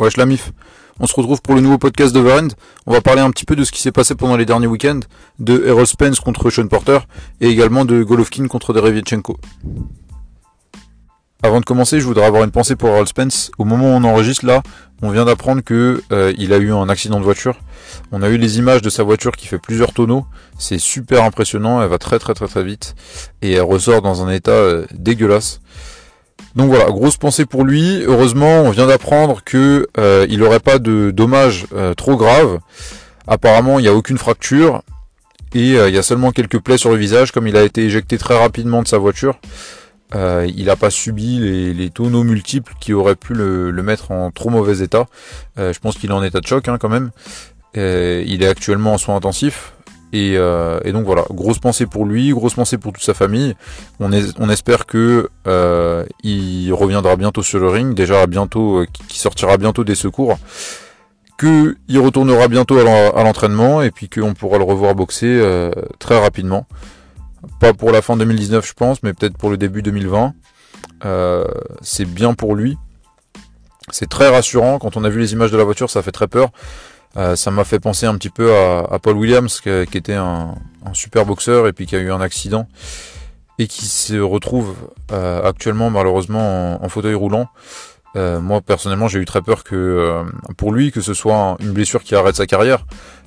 Wesh 0.00 0.16
la 0.16 0.26
mif. 0.26 0.52
On 1.00 1.06
se 1.06 1.14
retrouve 1.14 1.42
pour 1.42 1.54
le 1.54 1.60
nouveau 1.60 1.78
podcast 1.78 2.14
d'Overend. 2.14 2.48
On 2.86 2.92
va 2.92 3.00
parler 3.00 3.20
un 3.20 3.30
petit 3.30 3.44
peu 3.44 3.56
de 3.56 3.64
ce 3.64 3.72
qui 3.72 3.82
s'est 3.82 3.92
passé 3.92 4.14
pendant 4.14 4.36
les 4.36 4.46
derniers 4.46 4.68
week-ends, 4.68 5.00
de 5.40 5.64
Errol 5.66 5.86
Spence 5.86 6.20
contre 6.20 6.50
Sean 6.50 6.68
Porter, 6.68 6.98
et 7.40 7.48
également 7.48 7.84
de 7.84 8.02
Golovkin 8.04 8.46
contre 8.46 8.72
Derevchenko. 8.72 9.38
Avant 11.42 11.60
de 11.60 11.64
commencer, 11.64 12.00
je 12.00 12.04
voudrais 12.04 12.26
avoir 12.26 12.44
une 12.44 12.50
pensée 12.50 12.76
pour 12.76 12.90
Errol 12.90 13.08
Spence. 13.08 13.50
Au 13.58 13.64
moment 13.64 13.86
où 13.86 13.96
on 13.96 14.04
enregistre 14.04 14.46
là, 14.46 14.62
on 15.02 15.10
vient 15.10 15.24
d'apprendre 15.24 15.62
que 15.62 16.02
euh, 16.12 16.32
il 16.38 16.52
a 16.52 16.58
eu 16.58 16.72
un 16.72 16.88
accident 16.88 17.18
de 17.18 17.24
voiture. 17.24 17.60
On 18.12 18.22
a 18.22 18.28
eu 18.28 18.36
les 18.36 18.58
images 18.58 18.82
de 18.82 18.90
sa 18.90 19.02
voiture 19.02 19.32
qui 19.32 19.46
fait 19.46 19.58
plusieurs 19.58 19.92
tonneaux. 19.92 20.26
C'est 20.58 20.78
super 20.78 21.24
impressionnant. 21.24 21.82
Elle 21.82 21.88
va 21.88 21.98
très 21.98 22.18
très 22.18 22.34
très 22.34 22.46
très 22.46 22.64
vite 22.64 22.94
et 23.42 23.52
elle 23.52 23.62
ressort 23.62 24.02
dans 24.02 24.24
un 24.24 24.30
état 24.30 24.50
euh, 24.50 24.86
dégueulasse. 24.92 25.60
Donc 26.56 26.70
voilà, 26.70 26.86
grosse 26.86 27.16
pensée 27.16 27.46
pour 27.46 27.64
lui. 27.64 28.02
Heureusement, 28.04 28.62
on 28.62 28.70
vient 28.70 28.86
d'apprendre 28.86 29.42
que 29.44 29.88
euh, 29.98 30.26
il 30.28 30.40
n'aurait 30.40 30.60
pas 30.60 30.78
de 30.78 31.10
dommages 31.10 31.66
euh, 31.74 31.94
trop 31.94 32.16
graves. 32.16 32.58
Apparemment, 33.26 33.78
il 33.78 33.82
n'y 33.82 33.88
a 33.88 33.94
aucune 33.94 34.18
fracture 34.18 34.82
et 35.54 35.76
euh, 35.76 35.88
il 35.88 35.94
y 35.94 35.98
a 35.98 36.02
seulement 36.02 36.32
quelques 36.32 36.58
plaies 36.58 36.78
sur 36.78 36.90
le 36.90 36.96
visage, 36.96 37.32
comme 37.32 37.46
il 37.46 37.56
a 37.56 37.62
été 37.62 37.84
éjecté 37.84 38.18
très 38.18 38.36
rapidement 38.36 38.82
de 38.82 38.88
sa 38.88 38.98
voiture. 38.98 39.38
il 40.14 40.64
n'a 40.64 40.76
pas 40.76 40.90
subi 40.90 41.38
les, 41.74 41.90
tonneaux 41.90 42.24
multiples 42.24 42.72
qui 42.80 42.94
auraient 42.94 43.16
pu 43.16 43.34
le, 43.34 43.82
mettre 43.82 44.10
en 44.10 44.30
trop 44.30 44.48
mauvais 44.48 44.82
état. 44.82 45.06
je 45.56 45.78
pense 45.78 45.96
qu'il 45.96 46.10
est 46.10 46.14
en 46.14 46.22
état 46.22 46.40
de 46.40 46.46
choc 46.46 46.66
hein, 46.68 46.78
quand 46.80 46.88
même. 46.88 47.10
il 47.74 48.42
est 48.42 48.48
actuellement 48.48 48.94
en 48.94 48.98
soins 48.98 49.16
intensifs. 49.16 49.74
Euh, 50.14 50.80
et, 50.84 50.92
donc 50.92 51.04
voilà, 51.04 51.24
grosse 51.30 51.58
pensée 51.58 51.86
pour 51.86 52.06
lui, 52.06 52.30
grosse 52.30 52.54
pensée 52.54 52.78
pour 52.78 52.92
toute 52.92 53.02
sa 53.02 53.14
famille. 53.14 53.54
On, 54.00 54.10
espère 54.12 54.86
que 54.86 55.28
euh, 55.46 56.04
il 56.22 56.72
reviendra 56.72 57.16
bientôt 57.16 57.42
sur 57.42 57.58
le 57.58 57.68
ring, 57.68 57.94
déjà 57.94 58.26
bientôt, 58.26 58.78
euh, 58.78 58.86
qui 59.08 59.18
sortira 59.18 59.56
bientôt 59.56 59.84
des 59.84 59.94
secours, 59.94 60.38
que 61.36 61.76
il 61.88 61.98
retournera 61.98 62.48
bientôt 62.48 62.78
à 62.78 63.22
l'entraînement 63.22 63.82
et 63.82 63.90
puis 63.90 64.08
qu'on 64.08 64.34
pourra 64.34 64.58
le 64.58 64.64
revoir 64.64 64.94
boxer 64.94 65.40
très 65.98 66.18
rapidement. 66.18 66.66
Pas 67.60 67.72
pour 67.72 67.92
la 67.92 68.02
fin 68.02 68.16
2019 68.16 68.66
je 68.66 68.72
pense, 68.72 69.02
mais 69.02 69.12
peut-être 69.12 69.36
pour 69.36 69.50
le 69.50 69.56
début 69.56 69.82
2020. 69.82 70.34
c'est 71.82 72.06
bien 72.06 72.34
pour 72.34 72.56
lui. 72.56 72.76
C'est 73.90 74.08
très 74.08 74.28
rassurant. 74.28 74.78
Quand 74.78 74.96
on 74.96 75.04
a 75.04 75.08
vu 75.08 75.20
les 75.20 75.32
images 75.32 75.52
de 75.52 75.56
la 75.56 75.64
voiture, 75.64 75.88
ça 75.88 76.02
fait 76.02 76.10
très 76.10 76.26
peur. 76.26 76.50
Euh, 77.16 77.36
ça 77.36 77.50
m'a 77.50 77.64
fait 77.64 77.80
penser 77.80 78.06
un 78.06 78.14
petit 78.16 78.30
peu 78.30 78.54
à, 78.54 78.98
Paul 79.00 79.16
Williams, 79.16 79.60
qui, 79.60 79.70
était 79.70 80.14
un, 80.14 80.54
super 80.92 81.26
boxeur 81.26 81.66
et 81.66 81.72
puis 81.72 81.86
qui 81.86 81.96
a 81.96 81.98
eu 81.98 82.10
un 82.10 82.20
accident 82.20 82.68
et 83.58 83.66
qui 83.66 83.86
se 83.86 84.14
retrouve 84.14 84.74
euh, 85.10 85.42
actuellement 85.42 85.90
malheureusement 85.90 86.82
en, 86.82 86.88
fauteuil 86.88 87.14
roulant. 87.14 87.48
Euh, 88.16 88.40
moi 88.40 88.60
personnellement, 88.60 89.08
j'ai 89.08 89.18
eu 89.18 89.24
très 89.24 89.42
peur 89.42 89.64
que 89.64 90.24
pour 90.56 90.72
lui, 90.72 90.92
que 90.92 91.00
ce 91.00 91.14
soit 91.14 91.56
une 91.60 91.72
blessure 91.72 92.02
qui 92.02 92.14
arrête 92.14 92.36
sa 92.36 92.46
carrière, 92.46 92.84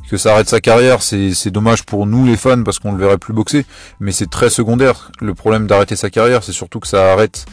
que 0.10 0.18
ça 0.18 0.34
arrête 0.34 0.50
sa 0.50 0.60
carrière, 0.60 1.02
c'est 1.02 1.52
dommage 1.52 1.84
pour 1.84 2.06
nous 2.06 2.26
les 2.26 2.36
fans 2.36 2.64
parce 2.64 2.80
qu'on 2.80 2.92
le 2.92 2.98
verrait 2.98 3.18
plus 3.18 3.34
boxer, 3.34 3.66
mais 4.00 4.12
c'est 4.12 4.30
très 4.30 4.50
secondaire. 4.50 5.12
Le 5.22 5.34
problème 5.34 5.68
d'arrêter 5.68 5.96
sa 5.96 6.10
carrière, 6.10 6.44
c'est 6.44 6.52
surtout 6.52 6.80
que 6.80 6.88
ça 6.88 7.14
arrête 7.14 7.46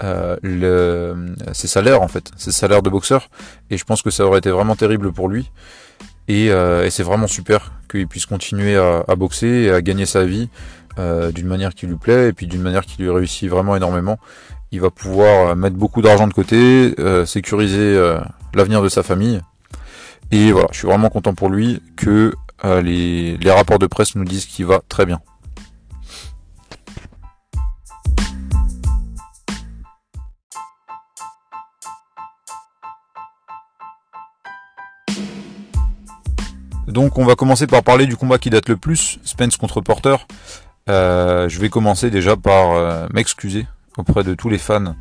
le, 0.00 1.34
ses 1.52 1.68
salaires 1.68 2.02
en 2.02 2.08
fait, 2.08 2.30
ses 2.36 2.52
salaires 2.52 2.82
de 2.82 2.90
boxeur, 2.90 3.30
et 3.70 3.78
je 3.78 3.84
pense 3.84 4.02
que 4.02 4.10
ça 4.10 4.26
aurait 4.26 4.40
été 4.40 4.50
vraiment 4.50 4.76
terrible 4.76 5.12
pour 5.12 5.28
lui. 5.28 5.50
Euh, 6.30 6.84
et, 6.84 6.90
c'est 6.90 7.02
vraiment 7.02 7.26
super 7.26 7.72
qu'il 7.90 8.06
puisse 8.06 8.26
continuer 8.26 8.76
à, 8.76 9.16
boxer 9.16 9.46
et 9.46 9.70
à 9.70 9.82
gagner 9.82 10.06
sa 10.06 10.24
vie 10.24 10.48
euh, 10.98 11.32
d'une 11.32 11.46
manière 11.46 11.74
qui 11.74 11.86
lui 11.86 11.96
plaît 11.96 12.28
et 12.28 12.32
puis 12.32 12.46
d'une 12.46 12.62
manière 12.62 12.84
qui 12.84 13.02
lui 13.02 13.10
réussit 13.10 13.48
vraiment 13.48 13.76
énormément. 13.76 14.18
Il 14.72 14.80
va 14.80 14.90
pouvoir 14.90 15.54
mettre 15.54 15.76
beaucoup 15.76 16.02
d'argent 16.02 16.26
de 16.26 16.32
côté, 16.32 16.94
euh, 16.98 17.26
sécuriser 17.26 17.96
l'avenir 18.54 18.82
de 18.82 18.88
sa 18.88 19.02
famille. 19.02 19.40
Et 20.30 20.50
voilà, 20.50 20.68
je 20.72 20.78
suis 20.78 20.88
vraiment 20.88 21.10
content 21.10 21.34
pour 21.34 21.50
lui 21.50 21.82
que 21.96 22.34
les 22.64 23.38
rapports 23.46 23.78
de 23.78 23.86
presse 23.86 24.14
nous 24.14 24.24
disent 24.24 24.46
qu'il 24.46 24.66
va 24.66 24.80
très 24.88 25.06
bien. 25.06 25.20
Donc 36.92 37.16
on 37.16 37.24
va 37.24 37.36
commencer 37.36 37.66
par 37.66 37.82
parler 37.82 38.04
du 38.04 38.16
combat 38.16 38.38
qui 38.38 38.50
date 38.50 38.68
le 38.68 38.76
plus, 38.76 39.18
Spence 39.24 39.56
contre 39.56 39.80
Porter. 39.80 40.16
Euh, 40.90 41.48
je 41.48 41.58
vais 41.58 41.70
commencer 41.70 42.10
déjà 42.10 42.36
par 42.36 42.72
euh, 42.72 43.06
m'excuser 43.14 43.66
auprès 43.98 44.24
de 44.24 44.34
tous 44.34 44.48
les 44.48 44.58
fans 44.58 44.96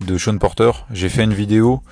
de 0.00 0.18
Sean 0.18 0.38
Porter. 0.38 0.70
J'ai 0.92 1.08
fait 1.08 1.24
une 1.24 1.34
vidéo 1.34 1.82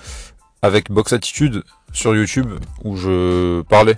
avec 0.63 0.91
Box 0.91 1.13
Attitude 1.13 1.65
sur 1.93 2.15
YouTube 2.15 2.49
où 2.85 2.97
je 2.97 3.63
parlais, 3.63 3.97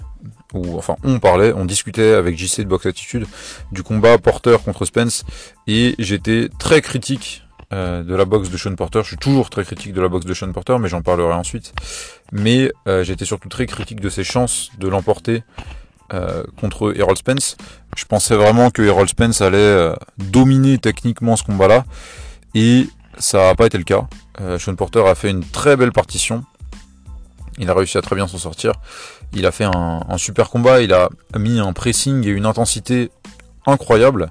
ou 0.55 0.79
enfin 0.79 0.97
on 1.03 1.19
parlait, 1.19 1.53
on 1.55 1.65
discutait 1.65 2.13
avec 2.13 2.39
JC 2.39 2.61
de 2.61 2.69
Box 2.69 2.87
Attitude 2.87 3.27
du 3.73 3.83
combat 3.83 4.19
Porter 4.19 4.57
contre 4.65 4.85
Spence 4.85 5.25
et 5.67 5.95
j'étais 5.99 6.49
très 6.59 6.81
critique 6.81 7.43
euh, 7.73 8.03
de 8.03 8.15
la 8.15 8.27
boxe 8.27 8.51
de 8.51 8.57
Sean 8.59 8.75
Porter. 8.75 9.01
Je 9.03 9.09
suis 9.09 9.17
toujours 9.17 9.49
très 9.49 9.65
critique 9.65 9.95
de 9.95 10.01
la 10.03 10.09
boxe 10.09 10.27
de 10.27 10.35
Sean 10.35 10.53
Porter, 10.53 10.79
mais 10.79 10.89
j'en 10.89 11.01
parlerai 11.01 11.33
ensuite. 11.33 11.73
Mais 12.31 12.71
euh, 12.87 13.03
j'étais 13.03 13.25
surtout 13.25 13.49
très 13.49 13.65
critique 13.65 13.99
de 13.99 14.11
ses 14.11 14.25
chances 14.25 14.71
de 14.79 14.89
l'emporter 14.89 15.43
euh, 16.13 16.45
contre 16.61 16.93
Errol 16.99 17.17
Spence. 17.17 17.57
Je 17.97 18.05
pensais 18.05 18.37
vraiment 18.37 18.71
que 18.71 18.83
Errol 18.83 19.09
Spence 19.09 19.41
allait 19.41 19.95
dominer 20.19 20.77
techniquement 20.77 21.35
ce 21.35 21.45
combat-là, 21.45 21.85
et 22.55 22.89
ça 23.19 23.49
n'a 23.49 23.55
pas 23.55 23.67
été 23.67 23.79
le 23.79 23.85
cas. 23.85 24.07
Sean 24.59 24.75
Porter 24.75 25.07
a 25.07 25.15
fait 25.15 25.31
une 25.31 25.45
très 25.45 25.77
belle 25.77 25.93
partition. 25.93 26.45
Il 27.59 27.71
a 27.71 27.75
réussi 27.75 27.99
à 27.99 28.03
très 28.03 28.17
bien 28.17 28.27
s'en 28.27 28.39
sortir. 28.39 28.73
Il 29.35 29.47
a 29.47 29.53
fait 29.53 29.65
un, 29.65 30.05
un 30.09 30.19
super 30.19 30.51
combat. 30.51 30.81
Il 30.81 30.93
a 30.93 31.11
mis 31.39 31.61
un 31.61 31.73
pressing 31.73 32.27
et 32.27 32.31
une 32.31 32.47
intensité 32.47 33.11
incroyable. 33.67 34.31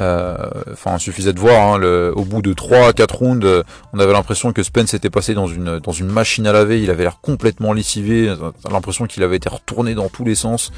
Euh, 0.00 0.36
enfin, 0.72 0.96
il 0.96 1.00
suffisait 1.00 1.32
de 1.32 1.38
voir, 1.38 1.74
hein, 1.74 1.78
le, 1.78 2.12
au 2.16 2.24
bout 2.24 2.42
de 2.42 2.52
3 2.52 2.88
à 2.88 2.92
4 2.92 3.14
rounds, 3.14 3.62
on 3.92 3.98
avait 4.00 4.12
l'impression 4.12 4.52
que 4.52 4.62
Spence 4.62 4.94
était 4.94 5.10
passé 5.10 5.34
dans 5.34 5.46
une, 5.46 5.78
dans 5.78 5.92
une 5.92 6.08
machine 6.08 6.46
à 6.46 6.52
laver, 6.52 6.82
il 6.82 6.90
avait 6.90 7.04
l'air 7.04 7.20
complètement 7.20 7.72
lessivé, 7.72 8.34
l'impression 8.70 9.06
qu'il 9.06 9.22
avait 9.22 9.36
été 9.36 9.48
retourné 9.48 9.94
dans 9.94 10.08
tous 10.08 10.24
les 10.24 10.34
sens. 10.34 10.72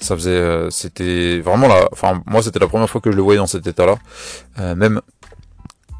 Ça 0.00 0.16
faisait, 0.16 0.30
euh, 0.30 0.70
c'était 0.70 1.40
vraiment 1.40 1.68
la, 1.68 1.88
enfin, 1.92 2.22
moi 2.26 2.42
c'était 2.42 2.58
la 2.58 2.66
première 2.66 2.90
fois 2.90 3.00
que 3.00 3.12
je 3.12 3.16
le 3.16 3.22
voyais 3.22 3.38
dans 3.38 3.46
cet 3.46 3.66
état-là. 3.66 3.96
Euh, 4.58 4.74
même, 4.74 5.00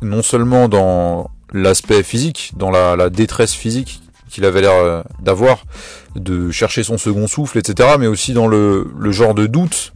non 0.04 0.22
seulement 0.22 0.68
dans 0.68 1.30
l'aspect 1.52 2.02
physique, 2.02 2.52
dans 2.56 2.70
la, 2.70 3.10
détresse 3.10 3.52
physique 3.54 4.00
qu'il 4.30 4.44
avait 4.44 4.60
l'air 4.60 5.04
d'avoir, 5.20 5.64
de 6.16 6.50
chercher 6.50 6.82
son 6.82 6.98
second 6.98 7.28
souffle, 7.28 7.58
etc., 7.58 7.90
mais 7.98 8.08
aussi 8.08 8.32
dans 8.32 8.48
le, 8.48 8.86
genre 9.10 9.34
de 9.34 9.46
doute 9.46 9.92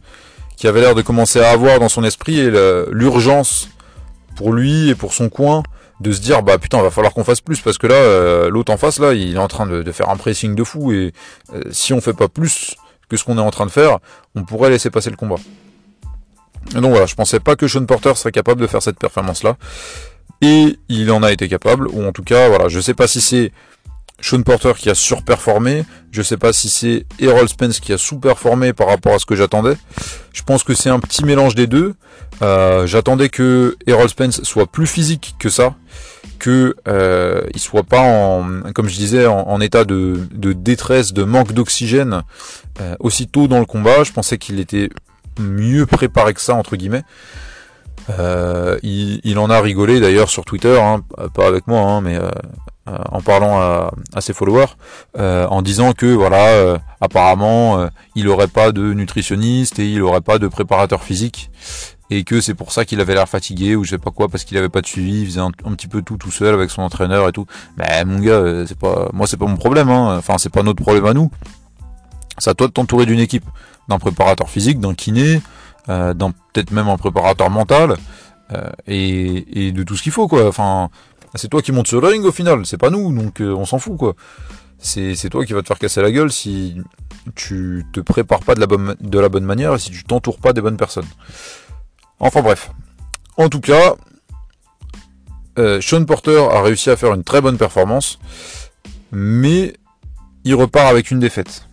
qui 0.55 0.67
avait 0.67 0.81
l'air 0.81 0.95
de 0.95 1.01
commencer 1.01 1.39
à 1.39 1.51
avoir 1.51 1.79
dans 1.79 1.89
son 1.89 2.03
esprit 2.03 2.39
et 2.39 2.51
l'urgence 2.91 3.69
pour 4.35 4.53
lui 4.53 4.89
et 4.89 4.95
pour 4.95 5.13
son 5.13 5.29
coin 5.29 5.63
de 5.99 6.11
se 6.11 6.21
dire 6.21 6.43
bah 6.43 6.57
putain 6.57 6.81
va 6.81 6.91
falloir 6.91 7.13
qu'on 7.13 7.23
fasse 7.23 7.41
plus 7.41 7.59
parce 7.59 7.77
que 7.77 7.87
là 7.87 7.95
euh, 7.95 8.49
l'autre 8.49 8.71
en 8.71 8.77
face 8.77 8.99
là 8.99 9.13
il 9.13 9.35
est 9.35 9.39
en 9.39 9.47
train 9.47 9.65
de, 9.65 9.91
faire 9.91 10.09
un 10.09 10.15
pressing 10.15 10.55
de 10.55 10.63
fou 10.63 10.93
et 10.93 11.13
euh, 11.53 11.61
si 11.71 11.93
on 11.93 12.01
fait 12.01 12.13
pas 12.13 12.29
plus 12.29 12.75
que 13.09 13.17
ce 13.17 13.23
qu'on 13.23 13.37
est 13.37 13.41
en 13.41 13.51
train 13.51 13.65
de 13.65 13.71
faire 13.71 13.99
on 14.35 14.43
pourrait 14.43 14.69
laisser 14.69 14.89
passer 14.89 15.09
le 15.09 15.17
combat 15.17 15.35
donc 16.73 16.91
voilà 16.91 17.05
je 17.05 17.15
pensais 17.15 17.39
pas 17.39 17.55
que 17.55 17.67
Sean 17.67 17.85
Porter 17.85 18.15
serait 18.15 18.31
capable 18.31 18.61
de 18.61 18.67
faire 18.67 18.81
cette 18.81 18.99
performance 18.99 19.43
là 19.43 19.57
et 20.41 20.77
il 20.87 21.11
en 21.11 21.23
a 21.23 21.31
été 21.31 21.47
capable 21.47 21.87
ou 21.87 22.03
en 22.05 22.11
tout 22.11 22.23
cas 22.23 22.49
voilà 22.49 22.69
je 22.69 22.79
sais 22.79 22.93
pas 22.93 23.07
si 23.07 23.21
c'est 23.21 23.51
Sean 24.21 24.41
Porter 24.41 24.73
qui 24.77 24.89
a 24.89 24.95
surperformé. 24.95 25.85
Je 26.11 26.21
sais 26.21 26.37
pas 26.37 26.53
si 26.53 26.69
c'est 26.69 27.05
Errol 27.19 27.47
Spence 27.47 27.79
qui 27.79 27.93
a 27.93 27.97
sous-performé 27.97 28.73
par 28.73 28.87
rapport 28.87 29.13
à 29.13 29.19
ce 29.19 29.25
que 29.25 29.35
j'attendais. 29.35 29.75
Je 30.33 30.43
pense 30.43 30.63
que 30.63 30.73
c'est 30.73 30.89
un 30.89 30.99
petit 30.99 31.23
mélange 31.23 31.55
des 31.55 31.67
deux. 31.67 31.95
Euh, 32.41 32.87
j'attendais 32.87 33.29
que 33.29 33.77
Errol 33.87 34.09
Spence 34.09 34.43
soit 34.43 34.67
plus 34.67 34.87
physique 34.87 35.35
que 35.39 35.49
ça, 35.49 35.75
que 36.39 36.75
euh, 36.87 37.41
il 37.53 37.59
soit 37.59 37.83
pas 37.83 38.01
en, 38.01 38.71
comme 38.73 38.87
je 38.87 38.95
disais, 38.95 39.25
en, 39.25 39.61
état 39.61 39.85
de, 39.85 40.27
détresse, 40.31 41.13
de 41.13 41.23
manque 41.23 41.53
d'oxygène 41.53 42.23
euh, 42.81 42.95
aussitôt 42.99 43.47
dans 43.47 43.59
le 43.59 43.65
combat. 43.65 44.03
Je 44.03 44.11
pensais 44.11 44.37
qu'il 44.37 44.59
était 44.59 44.89
mieux 45.39 45.85
préparé 45.85 46.33
que 46.33 46.41
ça 46.41 46.55
entre 46.55 46.75
guillemets. 46.75 47.03
Euh, 48.09 48.79
il, 48.81 49.37
en 49.37 49.51
a 49.51 49.61
rigolé 49.61 49.99
d'ailleurs 49.99 50.29
sur 50.29 50.43
Twitter, 50.43 50.79
hein, 50.81 51.01
pas 51.33 51.47
avec 51.47 51.67
moi, 51.67 51.81
hein, 51.81 52.01
mais 52.01 52.17
euh, 52.89 52.97
en 53.11 53.21
parlant 53.21 53.59
à, 53.59 54.21
ses 54.21 54.33
followers, 54.33 54.75
euh, 55.17 55.45
en 55.47 55.61
disant 55.61 55.93
que 55.93 56.07
voilà, 56.07 56.47
euh, 56.47 56.77
apparemment, 57.01 57.87
il 58.15 58.27
aurait 58.27 58.47
pas 58.47 58.71
de 58.71 58.93
nutritionniste 58.93 59.79
et 59.79 59.87
il 59.87 60.01
aurait 60.01 60.21
pas 60.21 60.39
de 60.39 60.47
préparateur 60.47 61.03
physique 61.03 61.51
et 62.09 62.23
que 62.23 62.41
c'est 62.41 62.55
pour 62.55 62.71
ça 62.71 62.85
qu'il 62.85 62.99
avait 63.01 63.13
l'air 63.13 63.29
fatigué 63.29 63.75
ou 63.75 63.83
je 63.83 63.91
sais 63.91 63.97
pas 63.99 64.09
quoi 64.09 64.27
parce 64.27 64.43
qu'il 64.43 64.57
avait 64.57 64.69
pas 64.69 64.81
de 64.81 64.87
suivi, 64.87 65.21
il 65.21 65.25
faisait 65.27 65.41
un, 65.41 65.51
petit 65.51 65.87
peu 65.87 66.01
tout 66.01 66.17
tout 66.17 66.31
seul 66.31 66.53
avec 66.53 66.71
son 66.71 66.81
entraîneur 66.81 67.27
et 67.27 67.31
tout. 67.31 67.45
Mais 67.77 68.03
mon 68.05 68.19
gars, 68.19 68.65
c'est 68.65 68.79
pas 68.79 69.09
moi 69.13 69.27
c'est 69.27 69.37
pas 69.37 69.45
mon 69.45 69.57
problème 69.57 69.89
hein. 69.89 70.17
Enfin, 70.17 70.37
c'est 70.39 70.51
pas 70.51 70.63
notre 70.63 70.81
problème 70.81 71.05
à 71.05 71.13
nous. 71.13 71.29
C'est 72.39 72.49
à 72.49 72.53
toi 72.55 72.67
de 72.67 72.71
t'entourer 72.71 73.05
d'une 73.05 73.19
équipe, 73.19 73.45
d'un 73.89 73.99
préparateur 73.99 74.49
physique, 74.49 74.79
d'un 74.79 74.93
kiné, 74.93 75.41
euh, 75.89 76.13
d'un 76.13 76.31
peut-être 76.31 76.71
même 76.71 76.87
un 76.87 76.97
préparateur 76.97 77.49
mental 77.49 77.97
et, 78.87 79.67
et 79.67 79.71
de 79.71 79.83
tout 79.83 79.95
ce 79.95 80.01
qu'il 80.01 80.11
faut 80.11 80.27
quoi. 80.27 80.47
Enfin, 80.47 80.89
c'est 81.35 81.47
toi 81.47 81.61
qui 81.61 81.71
montes 81.71 81.87
sur 81.87 82.01
le 82.01 82.07
ring 82.07 82.25
au 82.25 82.31
final, 82.31 82.65
c'est 82.65 82.77
pas 82.77 82.89
nous, 82.89 83.13
donc 83.13 83.41
euh, 83.41 83.53
on 83.53 83.65
s'en 83.65 83.79
fout 83.79 83.97
quoi. 83.97 84.15
c'est 84.79 85.29
toi 85.29 85.45
qui 85.45 85.53
vas 85.53 85.61
te 85.61 85.67
faire 85.67 85.77
casser 85.77 86.01
la 86.01 86.11
gueule 86.11 86.31
si 86.31 86.77
tu 87.35 87.85
te 87.93 87.99
prépares 87.99 88.39
pas 88.39 88.55
de 88.55 88.59
la 88.59 89.29
bonne, 89.29 89.45
manière 89.45 89.75
et 89.75 89.79
si 89.79 89.91
tu 89.91 90.03
t'entoures 90.03 90.39
pas 90.39 90.53
des 90.53 90.61
bonnes 90.61 90.77
personnes. 90.77 91.07
Enfin 92.19 92.41
bref. 92.41 92.71
En 93.37 93.47
tout 93.47 93.61
cas, 93.61 93.95
euh, 95.59 95.79
Sean 95.81 96.03
Porter 96.05 96.41
a 96.51 96.61
réussi 96.61 96.89
à 96.89 96.97
faire 96.97 97.13
une 97.13 97.23
très 97.23 97.41
bonne 97.41 97.57
performance, 97.57 98.19
mais 99.11 99.75
il 100.43 100.55
repart 100.55 100.87
avec 100.87 101.11
une 101.11 101.19
défaite. 101.19 101.68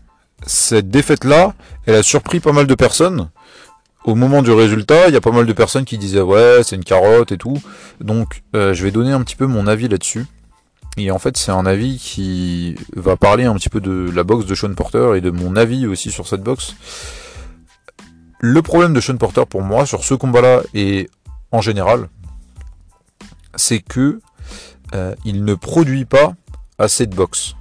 Cette 0.46 0.90
défaite-là, 0.90 1.54
elle 1.86 1.96
a 1.96 2.02
surpris 2.02 2.40
pas 2.40 2.52
mal 2.52 2.66
de 2.66 2.74
personnes. 2.74 3.30
Au 4.04 4.14
moment 4.14 4.42
du 4.42 4.52
résultat, 4.52 5.08
il 5.08 5.14
y 5.14 5.16
a 5.16 5.20
pas 5.20 5.32
mal 5.32 5.46
de 5.46 5.52
personnes 5.52 5.84
qui 5.84 5.98
disaient 5.98 6.20
ouais, 6.20 6.60
c'est 6.62 6.76
une 6.76 6.84
carotte 6.84 7.32
et 7.32 7.38
tout. 7.38 7.60
Donc, 8.00 8.42
euh, 8.54 8.72
je 8.72 8.84
vais 8.84 8.92
donner 8.92 9.10
un 9.10 9.22
petit 9.22 9.34
peu 9.34 9.46
mon 9.46 9.66
avis 9.66 9.88
là-dessus. 9.88 10.26
Et 10.96 11.10
en 11.10 11.18
fait, 11.18 11.36
c'est 11.36 11.50
un 11.50 11.66
avis 11.66 11.98
qui 11.98 12.76
va 12.94 13.16
parler 13.16 13.44
un 13.44 13.54
petit 13.54 13.68
peu 13.68 13.80
de 13.80 14.10
la 14.14 14.22
boxe 14.22 14.46
de 14.46 14.54
Sean 14.54 14.72
Porter 14.74 15.16
et 15.16 15.20
de 15.20 15.30
mon 15.30 15.56
avis 15.56 15.86
aussi 15.86 16.10
sur 16.10 16.26
cette 16.26 16.42
boxe. 16.42 16.74
Le 18.38 18.62
problème 18.62 18.94
de 18.94 19.00
Sean 19.00 19.16
Porter 19.16 19.44
pour 19.46 19.62
moi 19.62 19.84
sur 19.84 20.04
ce 20.04 20.14
combat-là 20.14 20.62
et 20.72 21.10
en 21.50 21.60
général, 21.60 22.08
c'est 23.56 23.80
que 23.80 24.20
euh, 24.94 25.14
il 25.24 25.44
ne 25.44 25.54
produit 25.54 26.04
pas 26.04 26.34
assez 26.78 27.06
de 27.06 27.14
boxe. 27.14 27.56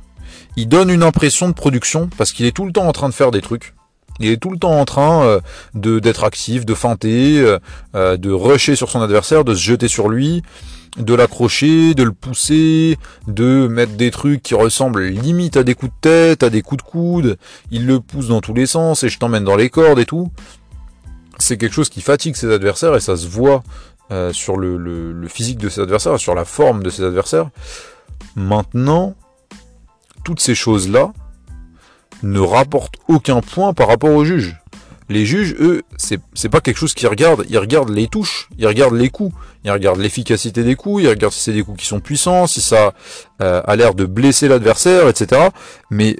Il 0.56 0.68
donne 0.68 0.90
une 0.90 1.04
impression 1.04 1.50
de 1.50 1.54
production 1.54 2.10
parce 2.18 2.32
qu'il 2.32 2.46
est 2.46 2.56
tout 2.56 2.66
le 2.66 2.72
temps 2.72 2.88
en 2.88 2.92
train 2.92 3.10
de 3.10 3.14
faire 3.14 3.32
des 3.32 3.42
trucs. 3.42 3.74
Il 4.20 4.30
est 4.30 4.38
tout 4.38 4.50
le 4.50 4.58
temps 4.58 4.80
en 4.80 4.86
train 4.86 5.24
euh, 5.26 5.40
de 5.74 6.00
d'être 6.00 6.24
actif, 6.24 6.66
de 6.66 6.74
feinter, 6.74 7.58
euh, 7.96 8.18
de 8.18 8.32
rusher 8.32 8.76
sur 8.76 8.90
son 8.90 9.02
adversaire, 9.02 9.44
de 9.44 9.54
se 9.54 9.62
jeter 9.62 9.90
sur 9.90 10.08
lui, 10.08 10.42
de 10.98 11.14
l'accrocher, 11.14 11.94
de 11.94 12.04
le 12.04 12.14
pousser, 12.14 12.98
de 13.28 13.68
mettre 13.68 13.94
des 13.94 14.12
trucs 14.12 14.42
qui 14.42 14.56
ressemblent 14.56 15.04
limite 15.04 15.58
à 15.58 15.64
des 15.64 15.76
coups 15.76 15.92
de 15.92 16.00
tête, 16.02 16.44
à 16.44 16.50
des 16.50 16.62
coups 16.62 16.84
de 16.84 16.90
coude. 16.90 17.38
Il 17.72 17.86
le 17.86 18.00
pousse 18.00 18.30
dans 18.30 18.42
tous 18.42 18.54
les 18.54 18.66
sens 18.66 19.04
et 19.04 19.10
je 19.10 19.20
t'emmène 19.20 19.44
dans 19.44 19.58
les 19.58 19.70
cordes 19.70 20.00
et 20.00 20.06
tout. 20.06 20.32
C'est 21.38 21.58
quelque 21.58 21.74
chose 21.74 21.90
qui 21.90 22.02
fatigue 22.02 22.36
ses 22.36 22.52
adversaires 22.52 22.96
et 22.96 23.02
ça 23.02 23.18
se 23.18 23.28
voit 23.28 23.64
euh, 24.12 24.32
sur 24.32 24.56
le, 24.56 25.28
physique 25.28 25.58
de 25.58 25.68
ses 25.68 25.82
adversaires, 25.82 26.18
sur 26.20 26.36
la 26.36 26.46
forme 26.46 26.84
de 26.84 26.90
ses 26.90 27.04
adversaires. 27.04 27.50
Maintenant, 28.36 29.16
toutes 30.26 30.42
ces 30.42 30.56
choses-là 30.56 31.14
ne 32.24 32.40
rapportent 32.40 32.96
aucun 33.08 33.40
point 33.40 33.74
par 33.74 33.88
rapport 33.88 34.14
aux 34.14 34.26
juges. 34.26 34.58
Les 35.08 35.26
juges, 35.26 35.56
eux, 35.60 35.84
c'est 35.98 36.50
pas 36.50 36.62
quelque 36.62 36.78
chose 36.78 36.96
qu'ils 36.96 37.08
regardent. 37.08 37.46
Ils 37.48 37.60
regardent 37.60 37.92
les 37.92 38.08
touches, 38.08 38.50
ils 38.58 38.66
regardent 38.66 38.96
les 38.96 39.10
coups, 39.10 39.34
ils 39.64 39.70
regardent 39.70 40.00
l'efficacité 40.00 40.64
des 40.64 40.76
coups, 40.76 41.04
ils 41.04 41.10
regardent 41.10 41.32
si 41.32 41.42
c'est 41.42 41.54
des 41.54 41.62
coups 41.62 41.80
qui 41.80 41.86
sont 41.86 42.00
puissants, 42.00 42.48
si 42.48 42.60
ça 42.60 42.94
euh, 43.42 43.62
a 43.64 43.76
l'air 43.76 43.94
de 43.94 44.06
blesser 44.06 44.48
l'adversaire, 44.48 45.08
etc. 45.08 45.50
Mais 45.92 46.18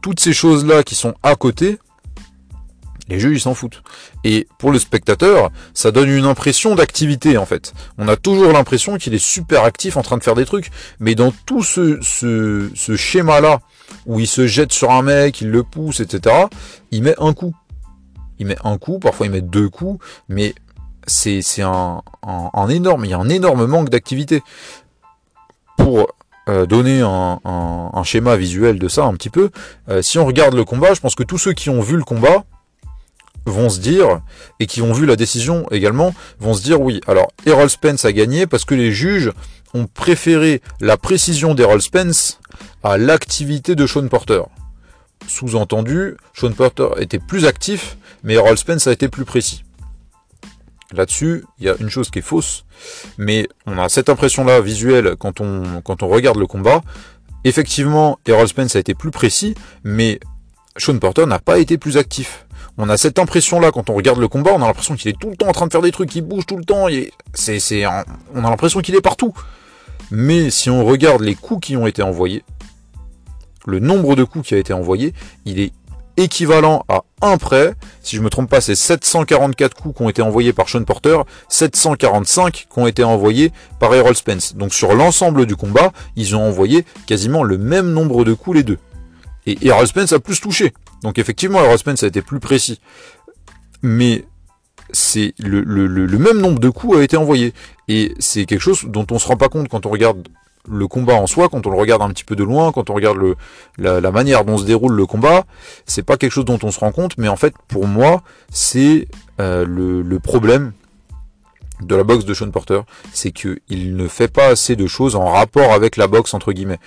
toutes 0.00 0.20
ces 0.20 0.32
choses-là 0.32 0.84
qui 0.84 0.94
sont 0.94 1.14
à 1.24 1.34
côté, 1.34 1.78
les 3.08 3.20
juges 3.20 3.38
ils 3.38 3.40
s'en 3.40 3.54
foutent. 3.54 3.82
Et 4.24 4.46
pour 4.58 4.72
le 4.72 4.78
spectateur, 4.78 5.50
ça 5.74 5.90
donne 5.90 6.08
une 6.08 6.24
impression 6.24 6.74
d'activité 6.74 7.36
en 7.36 7.46
fait. 7.46 7.74
On 7.98 8.08
a 8.08 8.16
toujours 8.16 8.52
l'impression 8.52 8.96
qu'il 8.96 9.14
est 9.14 9.24
super 9.24 9.64
actif 9.64 9.96
en 9.96 10.02
train 10.02 10.18
de 10.18 10.22
faire 10.22 10.34
des 10.34 10.46
trucs, 10.46 10.70
mais 11.00 11.14
dans 11.14 11.32
tout 11.46 11.62
ce, 11.62 11.98
ce, 12.02 12.96
schéma-là, 12.96 13.60
où 14.06 14.20
il 14.20 14.26
se 14.26 14.46
jette 14.46 14.72
sur 14.72 14.90
un 14.90 15.02
mec, 15.02 15.40
il 15.40 15.50
le 15.50 15.62
pousse, 15.62 16.00
etc., 16.00 16.34
il 16.90 17.02
met 17.02 17.14
un 17.18 17.32
coup 17.32 17.54
il 18.38 18.46
met 18.46 18.56
un 18.64 18.78
coup, 18.78 18.98
parfois 18.98 19.26
il 19.26 19.32
met 19.32 19.40
deux 19.40 19.68
coups, 19.68 20.04
mais 20.28 20.54
c'est 21.06 21.42
un, 21.62 22.02
un, 22.22 22.68
énorme, 22.68 23.04
il 23.04 23.10
y 23.10 23.14
a 23.14 23.18
un 23.18 23.28
énorme 23.28 23.66
manque 23.66 23.90
d'activité. 23.90 24.42
Pour 25.76 26.08
euh, 26.48 26.66
donner 26.66 27.00
un, 27.00 27.40
un, 27.44 28.02
schéma 28.04 28.36
visuel 28.36 28.78
de 28.78 28.88
ça 28.88 29.04
un 29.04 29.14
petit 29.14 29.30
peu, 29.30 29.50
euh, 29.88 30.02
si 30.02 30.18
on 30.18 30.26
regarde 30.26 30.54
le 30.54 30.64
combat, 30.64 30.94
je 30.94 31.00
pense 31.00 31.14
que 31.14 31.22
tous 31.22 31.38
ceux 31.38 31.52
qui 31.52 31.68
ont 31.68 31.80
vu 31.80 31.96
le 31.96 32.04
combat 32.04 32.44
vont 33.46 33.68
se 33.68 33.80
dire, 33.80 34.20
et 34.60 34.66
qui 34.66 34.82
ont 34.82 34.92
vu 34.92 35.06
la 35.06 35.16
décision 35.16 35.66
également, 35.70 36.14
vont 36.38 36.54
se 36.54 36.62
dire 36.62 36.80
oui, 36.80 37.00
alors 37.06 37.28
Errol 37.46 37.70
Spence 37.70 38.04
a 38.04 38.12
gagné 38.12 38.46
parce 38.46 38.64
que 38.64 38.74
les 38.74 38.92
juges 38.92 39.32
ont 39.74 39.86
préféré 39.86 40.62
la 40.80 40.96
précision 40.96 41.54
d'Errol 41.54 41.82
Spence 41.82 42.40
à 42.82 42.96
l'activité 42.96 43.74
de 43.74 43.86
Sean 43.86 44.08
Porter. 44.08 44.42
Sous-entendu, 45.26 46.16
Sean 46.34 46.52
Porter 46.52 46.88
était 46.98 47.18
plus 47.18 47.46
actif, 47.46 47.96
mais 48.22 48.34
Errol 48.34 48.56
Spence 48.56 48.86
a 48.86 48.92
été 48.92 49.08
plus 49.08 49.24
précis. 49.24 49.64
Là-dessus, 50.92 51.44
il 51.58 51.66
y 51.66 51.68
a 51.68 51.74
une 51.80 51.88
chose 51.88 52.10
qui 52.10 52.20
est 52.20 52.22
fausse, 52.22 52.64
mais 53.18 53.48
on 53.66 53.78
a 53.78 53.88
cette 53.88 54.08
impression-là 54.08 54.60
visuelle 54.60 55.16
quand 55.18 55.40
on, 55.40 55.80
quand 55.82 56.02
on 56.02 56.08
regarde 56.08 56.38
le 56.38 56.46
combat. 56.46 56.82
Effectivement, 57.42 58.18
Errol 58.26 58.48
Spence 58.48 58.76
a 58.76 58.78
été 58.78 58.94
plus 58.94 59.10
précis, 59.10 59.54
mais 59.82 60.20
Sean 60.76 60.98
Porter 60.98 61.26
n'a 61.26 61.38
pas 61.38 61.58
été 61.58 61.78
plus 61.78 61.96
actif. 61.96 62.43
On 62.76 62.88
a 62.88 62.96
cette 62.96 63.18
impression-là 63.18 63.70
quand 63.70 63.88
on 63.88 63.94
regarde 63.94 64.18
le 64.18 64.26
combat, 64.26 64.52
on 64.52 64.62
a 64.62 64.66
l'impression 64.66 64.96
qu'il 64.96 65.10
est 65.10 65.18
tout 65.18 65.30
le 65.30 65.36
temps 65.36 65.46
en 65.46 65.52
train 65.52 65.66
de 65.66 65.72
faire 65.72 65.82
des 65.82 65.92
trucs, 65.92 66.10
qu'il 66.10 66.22
bouge 66.22 66.44
tout 66.46 66.56
le 66.56 66.64
temps, 66.64 66.86
c'est, 67.32 67.60
c'est, 67.60 67.86
on 67.86 68.44
a 68.44 68.50
l'impression 68.50 68.80
qu'il 68.80 68.96
est 68.96 69.00
partout. 69.00 69.32
Mais 70.10 70.50
si 70.50 70.70
on 70.70 70.84
regarde 70.84 71.22
les 71.22 71.34
coups 71.34 71.68
qui 71.68 71.76
ont 71.76 71.86
été 71.86 72.02
envoyés, 72.02 72.44
le 73.66 73.78
nombre 73.78 74.16
de 74.16 74.24
coups 74.24 74.48
qui 74.48 74.54
a 74.54 74.58
été 74.58 74.72
envoyé, 74.72 75.14
il 75.44 75.60
est 75.60 75.72
équivalent 76.16 76.84
à 76.88 77.02
un 77.22 77.38
prêt. 77.38 77.74
Si 78.02 78.16
je 78.16 78.22
me 78.22 78.30
trompe 78.30 78.50
pas, 78.50 78.60
c'est 78.60 78.74
744 78.74 79.74
coups 79.74 79.96
qui 79.96 80.02
ont 80.02 80.08
été 80.08 80.22
envoyés 80.22 80.52
par 80.52 80.68
Sean 80.68 80.84
Porter, 80.84 81.18
745 81.48 82.52
qui 82.52 82.78
ont 82.78 82.86
été 82.86 83.04
envoyés 83.04 83.52
par 83.80 83.94
Errol 83.94 84.14
Spence. 84.14 84.54
Donc 84.54 84.74
sur 84.74 84.94
l'ensemble 84.94 85.46
du 85.46 85.56
combat, 85.56 85.92
ils 86.16 86.36
ont 86.36 86.42
envoyé 86.42 86.84
quasiment 87.06 87.42
le 87.42 87.58
même 87.58 87.90
nombre 87.90 88.24
de 88.24 88.34
coups 88.34 88.56
les 88.56 88.62
deux. 88.62 88.78
Et 89.46 89.58
Errol 89.66 89.86
Spence 89.86 90.12
a 90.12 90.20
plus 90.20 90.40
touché. 90.40 90.72
Donc 91.04 91.18
effectivement, 91.18 91.62
Errol 91.62 91.78
Spence 91.78 92.02
a 92.02 92.06
été 92.06 92.22
plus 92.22 92.40
précis. 92.40 92.80
Mais 93.82 94.24
c'est 94.90 95.34
le, 95.38 96.18
même 96.18 96.40
nombre 96.40 96.58
de 96.58 96.70
coups 96.70 96.96
a 96.96 97.02
été 97.02 97.18
envoyé. 97.18 97.52
Et 97.88 98.14
c'est 98.18 98.46
quelque 98.46 98.62
chose 98.62 98.86
dont 98.86 99.06
on 99.10 99.18
se 99.18 99.28
rend 99.28 99.36
pas 99.36 99.50
compte 99.50 99.68
quand 99.68 99.84
on 99.84 99.90
regarde 99.90 100.26
le 100.66 100.88
combat 100.88 101.12
en 101.12 101.26
soi, 101.26 101.50
quand 101.50 101.66
on 101.66 101.70
le 101.70 101.76
regarde 101.76 102.00
un 102.00 102.08
petit 102.08 102.24
peu 102.24 102.36
de 102.36 102.42
loin, 102.42 102.72
quand 102.72 102.88
on 102.88 102.94
regarde 102.94 103.18
la, 103.76 104.10
manière 104.10 104.46
dont 104.46 104.56
se 104.56 104.64
déroule 104.64 104.94
le 104.94 105.04
combat, 105.04 105.44
c'est 105.84 106.02
pas 106.02 106.16
quelque 106.16 106.32
chose 106.32 106.46
dont 106.46 106.58
on 106.62 106.70
se 106.70 106.80
rend 106.80 106.90
compte, 106.90 107.18
mais 107.18 107.28
en 107.28 107.36
fait, 107.36 107.52
pour 107.68 107.86
moi, 107.86 108.22
c'est 108.48 109.06
euh, 109.40 109.66
le, 109.66 110.18
problème 110.20 110.72
de 111.82 111.94
la 111.94 112.02
boxe 112.02 112.24
de 112.24 112.32
Sean 112.32 112.50
Porter, 112.50 112.80
c'est 113.12 113.30
qu'il 113.30 113.94
ne 113.94 114.08
fait 114.08 114.28
pas 114.28 114.46
assez 114.46 114.74
de 114.74 114.86
choses 114.86 115.16
en 115.16 115.30
rapport 115.30 115.74
avec 115.74 115.98
la 115.98 116.06
boxe 116.06 116.32
entre 116.32 116.52
guillemets. 116.52 116.80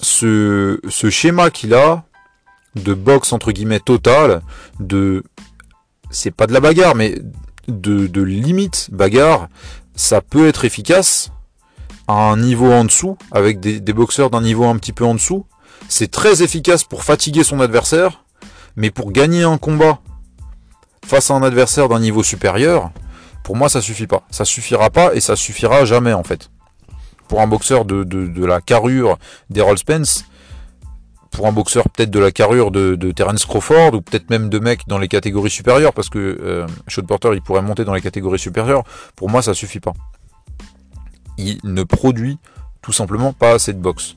Ce 0.00 0.78
schéma 1.10 1.50
qu'il 1.50 1.74
a 1.74 2.04
de 2.76 2.94
boxe 2.94 3.32
entre 3.32 3.52
guillemets 3.52 3.80
totale, 3.80 4.42
de 4.80 5.22
c'est 6.10 6.30
pas 6.30 6.46
de 6.46 6.52
la 6.52 6.60
bagarre, 6.60 6.94
mais 6.94 7.18
de, 7.68 8.06
de 8.06 8.22
limite 8.22 8.88
bagarre, 8.92 9.48
ça 9.96 10.20
peut 10.20 10.48
être 10.48 10.64
efficace 10.64 11.30
à 12.08 12.14
un 12.30 12.36
niveau 12.36 12.70
en 12.70 12.84
dessous, 12.84 13.16
avec 13.32 13.60
des, 13.60 13.80
boxeurs 13.92 14.30
d'un 14.30 14.42
niveau 14.42 14.64
un 14.64 14.76
petit 14.76 14.92
peu 14.92 15.04
en 15.04 15.14
dessous. 15.14 15.46
C'est 15.88 16.10
très 16.10 16.42
efficace 16.42 16.84
pour 16.84 17.04
fatiguer 17.04 17.44
son 17.44 17.60
adversaire, 17.60 18.24
mais 18.76 18.90
pour 18.90 19.12
gagner 19.12 19.42
un 19.42 19.58
combat 19.58 19.98
face 21.04 21.30
à 21.30 21.34
un 21.34 21.42
adversaire 21.42 21.88
d'un 21.88 22.00
niveau 22.00 22.22
supérieur, 22.22 22.90
pour 23.42 23.56
moi 23.56 23.68
ça 23.68 23.80
suffit 23.80 24.06
pas. 24.06 24.24
Ça 24.30 24.44
suffira 24.44 24.90
pas 24.90 25.14
et 25.14 25.20
ça 25.20 25.36
suffira 25.36 25.84
jamais 25.84 26.12
en 26.12 26.24
fait. 26.24 26.50
Pour 27.28 27.40
un 27.40 27.46
boxeur 27.46 27.84
de, 27.84 28.04
de, 28.04 28.44
la 28.44 28.60
carrure 28.60 29.18
d'Errol 29.48 29.78
Spence, 29.78 30.24
pour 31.34 31.46
un 31.46 31.52
boxeur 31.52 31.88
peut-être 31.90 32.10
de 32.10 32.18
la 32.18 32.30
carrure 32.30 32.70
de, 32.70 33.12
Terence 33.12 33.44
Crawford 33.44 33.94
ou 33.94 34.00
peut-être 34.00 34.30
même 34.30 34.48
de 34.48 34.58
mecs 34.58 34.86
dans 34.86 34.98
les 34.98 35.08
catégories 35.08 35.50
supérieures 35.50 35.92
parce 35.92 36.08
que 36.08 36.18
euh, 36.40 36.66
Porter 37.06 37.30
il 37.34 37.42
pourrait 37.42 37.62
monter 37.62 37.84
dans 37.84 37.94
les 37.94 38.00
catégories 38.00 38.38
supérieures. 38.38 38.84
Pour 39.16 39.28
moi 39.28 39.42
ça 39.42 39.52
suffit 39.52 39.80
pas 39.80 39.92
il 41.36 41.58
ne 41.64 41.82
produit 41.82 42.38
tout 42.82 42.92
simplement 42.92 43.32
pas 43.32 43.52
assez 43.52 43.72
de 43.72 43.78
boxe. 43.78 44.16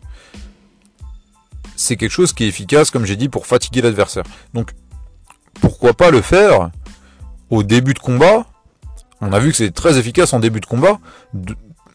C'est 1.76 1.96
quelque 1.96 2.12
chose 2.12 2.34
qui 2.34 2.44
est 2.44 2.48
efficace, 2.48 2.92
comme 2.92 3.06
j'ai 3.06 3.16
dit, 3.16 3.30
pour 3.30 3.46
fatiguer 3.46 3.82
l'adversaire. 3.82 4.24
Donc, 4.54 4.72
pourquoi 5.62 5.94
pas 5.94 6.12
le 6.12 6.22
faire 6.22 6.72
au 7.50 7.64
début 7.64 7.94
de 7.94 8.00
combat? 8.00 8.46
On 9.22 9.32
a 9.32 9.40
vu 9.40 9.52
que 9.52 9.58
c'est 9.58 9.72
très 9.72 9.98
efficace 9.98 10.34
en 10.34 10.40
début 10.40 10.60
de 10.60 10.66
combat. 10.66 11.00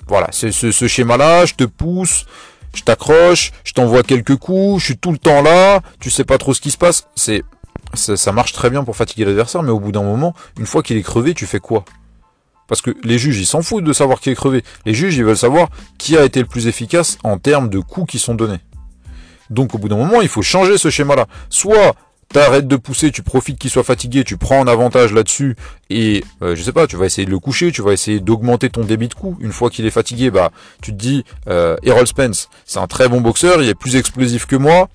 voilà, 0.08 0.28
c'est 0.32 0.52
ce, 0.52 0.72
ce 0.72 0.88
schéma-là, 0.88 1.46
je 1.46 1.54
te 1.54 1.64
pousse, 1.64 2.26
je 2.74 2.82
t'accroche, 2.82 3.52
je 3.64 3.72
t'envoie 3.72 4.02
quelques 4.02 4.36
coups, 4.36 4.80
je 4.80 4.86
suis 4.86 4.96
tout 4.96 5.12
le 5.12 5.18
temps 5.18 5.42
là, 5.42 5.80
tu 6.00 6.10
sais 6.10 6.24
pas 6.24 6.38
trop 6.38 6.54
ce 6.54 6.60
qui 6.60 6.70
se 6.70 6.78
passe. 6.78 7.08
C'est 7.14 7.44
ça, 7.94 8.32
marche 8.32 8.52
très 8.52 8.70
bien 8.70 8.84
pour 8.84 8.96
fatiguer 8.96 9.24
l'adversaire, 9.24 9.62
mais 9.62 9.70
au 9.70 9.80
bout 9.80 9.92
d'un 9.92 10.02
moment, 10.02 10.34
une 10.58 10.66
fois 10.66 10.82
qu'il 10.82 10.96
est 10.96 11.02
crevé, 11.02 11.34
tu 11.34 11.46
fais 11.46 11.60
quoi? 11.60 11.84
Parce 12.68 12.80
que 12.80 12.96
les 13.04 13.18
juges, 13.18 13.38
ils 13.38 13.46
s'en 13.46 13.60
foutent 13.60 13.84
de 13.84 13.92
savoir 13.92 14.20
qui 14.20 14.30
est 14.30 14.34
crevé. 14.34 14.64
Les 14.86 14.94
juges, 14.94 15.16
ils 15.16 15.24
veulent 15.24 15.36
savoir 15.36 15.68
qui 15.98 16.16
a 16.16 16.24
été 16.24 16.40
le 16.40 16.46
plus 16.46 16.68
efficace 16.68 17.18
en 17.22 17.36
termes 17.36 17.68
de 17.68 17.80
coups 17.80 18.12
qui 18.12 18.18
sont 18.18 18.34
donnés. 18.34 18.60
Donc 19.50 19.74
au 19.74 19.78
bout 19.78 19.90
d'un 19.90 19.96
moment, 19.96 20.22
il 20.22 20.28
faut 20.28 20.40
changer 20.40 20.78
ce 20.78 20.88
schéma-là. 20.88 21.26
Soit 21.50 21.94
t'arrêtes 22.32 22.66
de 22.66 22.76
pousser, 22.76 23.10
tu 23.10 23.22
profites 23.22 23.58
qu'il 23.58 23.70
soit 23.70 23.84
fatigué, 23.84 24.24
tu 24.24 24.36
prends 24.36 24.64
un 24.64 24.68
avantage 24.68 25.12
là-dessus 25.12 25.56
et 25.90 26.24
euh, 26.42 26.56
je 26.56 26.62
sais 26.62 26.72
pas, 26.72 26.86
tu 26.86 26.96
vas 26.96 27.06
essayer 27.06 27.26
de 27.26 27.30
le 27.30 27.38
coucher, 27.38 27.70
tu 27.70 27.82
vas 27.82 27.92
essayer 27.92 28.20
d'augmenter 28.20 28.70
ton 28.70 28.82
débit 28.82 29.08
de 29.08 29.14
coup. 29.14 29.36
Une 29.40 29.52
fois 29.52 29.70
qu'il 29.70 29.86
est 29.86 29.90
fatigué, 29.90 30.30
bah 30.30 30.50
tu 30.80 30.92
te 30.92 30.96
dis 30.96 31.24
euh, 31.48 31.76
Errol 31.82 32.06
Spence, 32.06 32.48
c'est 32.64 32.78
un 32.78 32.86
très 32.86 33.08
bon 33.08 33.20
boxeur, 33.20 33.62
il 33.62 33.68
est 33.68 33.74
plus 33.74 33.96
explosif 33.96 34.46
que 34.46 34.56
moi. 34.56 34.88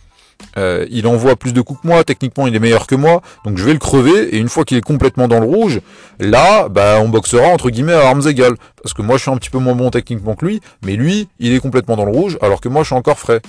Euh, 0.55 0.85
il 0.91 1.07
envoie 1.07 1.35
plus 1.35 1.51
de 1.51 1.61
coups 1.61 1.81
que 1.81 1.87
moi, 1.87 2.03
techniquement 2.03 2.45
il 2.45 2.55
est 2.55 2.59
meilleur 2.59 2.85
que 2.85 2.93
moi, 2.93 3.23
donc 3.43 3.57
je 3.57 3.63
vais 3.63 3.73
le 3.73 3.79
crever, 3.79 4.35
et 4.35 4.37
une 4.37 4.49
fois 4.49 4.65
qu'il 4.65 4.77
est 4.77 4.81
complètement 4.81 5.27
dans 5.27 5.39
le 5.39 5.47
rouge, 5.47 5.81
là, 6.19 6.69
bah, 6.69 6.99
on 7.01 7.09
boxera 7.09 7.47
entre 7.47 7.71
guillemets 7.71 7.93
à 7.93 8.07
armes 8.07 8.27
égales. 8.27 8.55
Parce 8.83 8.93
que 8.93 9.01
moi 9.01 9.17
je 9.17 9.23
suis 9.23 9.31
un 9.31 9.37
petit 9.37 9.49
peu 9.49 9.57
moins 9.57 9.73
bon 9.73 9.89
techniquement 9.89 10.35
que 10.35 10.45
lui, 10.45 10.61
mais 10.85 10.95
lui, 10.95 11.27
il 11.39 11.53
est 11.53 11.59
complètement 11.59 11.95
dans 11.95 12.05
le 12.05 12.11
rouge, 12.11 12.37
alors 12.41 12.61
que 12.61 12.69
moi 12.69 12.83
je 12.83 12.87
suis 12.87 12.95
encore 12.95 13.17
frais. 13.17 13.41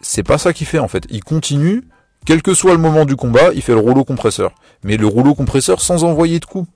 C'est 0.00 0.22
pas 0.22 0.36
ça 0.36 0.52
qu'il 0.52 0.66
fait 0.66 0.78
en 0.78 0.88
fait. 0.88 1.04
Il 1.10 1.24
continue 1.24 1.84
quel 2.26 2.42
que 2.42 2.54
soit 2.54 2.72
le 2.72 2.78
moment 2.78 3.04
du 3.04 3.16
combat, 3.16 3.52
il 3.54 3.62
fait 3.62 3.72
le 3.72 3.80
rouleau 3.80 4.04
compresseur. 4.04 4.52
Mais 4.84 4.96
le 4.96 5.06
rouleau 5.06 5.34
compresseur 5.34 5.80
sans 5.80 6.04
envoyer 6.04 6.38
de 6.40 6.44
coups. 6.44 6.68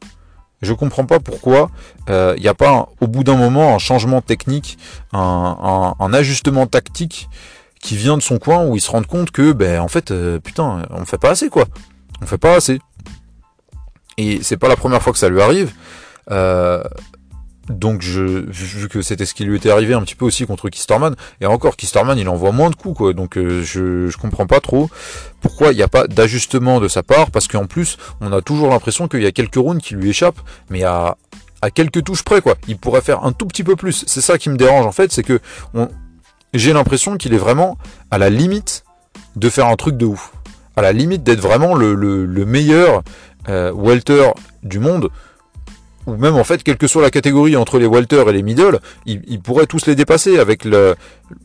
Je 0.62 0.72
comprends 0.72 1.04
pas 1.04 1.18
pourquoi 1.18 1.70
il 2.06 2.12
euh, 2.12 2.36
n'y 2.36 2.46
a 2.46 2.54
pas 2.54 2.88
au 3.00 3.08
bout 3.08 3.24
d'un 3.24 3.34
moment 3.34 3.74
un 3.74 3.78
changement 3.78 4.20
technique, 4.20 4.78
un, 5.12 6.12
ajustement 6.12 6.68
tactique 6.68 7.28
qui 7.80 7.96
vient 7.96 8.16
de 8.16 8.22
son 8.22 8.38
coin 8.38 8.64
où 8.64 8.76
il 8.76 8.80
se 8.80 8.90
rend 8.90 9.02
compte 9.02 9.32
que 9.32 9.50
ben 9.50 9.80
en 9.80 9.88
fait 9.88 10.12
euh, 10.12 10.38
putain 10.38 10.86
on 10.90 11.04
fait 11.04 11.18
pas 11.18 11.30
assez 11.30 11.48
quoi. 11.48 11.64
On 12.22 12.26
fait 12.26 12.38
pas 12.38 12.54
assez. 12.54 12.78
Et 14.18 14.40
c'est 14.42 14.56
pas 14.56 14.68
la 14.68 14.76
première 14.76 15.02
fois 15.02 15.12
que 15.12 15.18
ça 15.18 15.28
lui 15.28 15.42
arrive. 15.42 15.72
Euh, 16.30 16.82
donc 17.68 18.02
je 18.02 18.20
vu 18.20 18.88
que 18.88 19.02
c'était 19.02 19.24
ce 19.24 19.34
qui 19.34 19.44
lui 19.44 19.56
était 19.56 19.70
arrivé 19.70 19.94
un 19.94 20.02
petit 20.02 20.16
peu 20.16 20.24
aussi 20.24 20.46
contre 20.46 20.68
Kisterman 20.68 21.14
et 21.40 21.46
encore 21.46 21.76
Kisterman 21.76 22.18
il 22.18 22.28
envoie 22.28 22.50
moins 22.50 22.70
de 22.70 22.74
coups 22.74 22.96
quoi. 22.98 23.12
Donc 23.12 23.38
euh, 23.38 23.62
je 23.62 24.16
comprends 24.16 24.46
pas 24.46 24.60
trop 24.60 24.90
pourquoi 25.40 25.72
il 25.72 25.76
n'y 25.76 25.82
a 25.82 25.88
pas 25.88 26.08
d'ajustement 26.08 26.80
de 26.80 26.88
sa 26.88 27.02
part 27.02 27.30
parce 27.30 27.46
qu'en 27.46 27.66
plus 27.66 27.98
on 28.20 28.32
a 28.32 28.42
toujours 28.42 28.70
l'impression 28.70 29.06
qu'il 29.06 29.22
y 29.22 29.26
a 29.26 29.32
quelques 29.32 29.56
rounds 29.56 29.82
qui 29.82 29.94
lui 29.94 30.10
échappent 30.10 30.40
mais 30.70 30.82
à 30.82 31.16
à 31.60 31.70
quelques 31.70 32.02
touches 32.02 32.24
près 32.24 32.40
quoi. 32.40 32.56
Il 32.66 32.76
pourrait 32.76 33.00
faire 33.00 33.24
un 33.24 33.32
tout 33.32 33.46
petit 33.46 33.62
peu 33.62 33.76
plus. 33.76 34.04
C'est 34.08 34.20
ça 34.20 34.38
qui 34.38 34.50
me 34.50 34.56
dérange 34.56 34.84
en 34.84 34.92
fait 34.92 35.12
c'est 35.12 35.22
que 35.22 35.40
j'ai 36.54 36.72
l'impression 36.72 37.16
qu'il 37.16 37.32
est 37.32 37.38
vraiment 37.38 37.78
à 38.10 38.18
la 38.18 38.28
limite 38.28 38.84
de 39.36 39.48
faire 39.48 39.66
un 39.66 39.76
truc 39.76 39.96
de 39.96 40.06
ouf. 40.06 40.32
À 40.76 40.82
la 40.82 40.92
limite 40.92 41.22
d'être 41.22 41.40
vraiment 41.40 41.74
le, 41.74 41.94
le, 41.94 42.46
meilleur 42.46 43.02
euh, 43.48 43.72
welter 43.74 44.30
du 44.62 44.78
monde 44.78 45.10
ou 46.06 46.16
même 46.16 46.34
en 46.34 46.44
fait, 46.44 46.62
quelle 46.62 46.76
que 46.76 46.86
soit 46.86 47.02
la 47.02 47.10
catégorie 47.10 47.56
entre 47.56 47.78
les 47.78 47.86
welter 47.86 48.24
et 48.28 48.32
les 48.32 48.42
middle, 48.42 48.80
il, 49.06 49.40
pourrait 49.40 49.66
tous 49.66 49.86
les 49.86 49.94
dépasser 49.94 50.38
avec 50.38 50.64
le, 50.64 50.94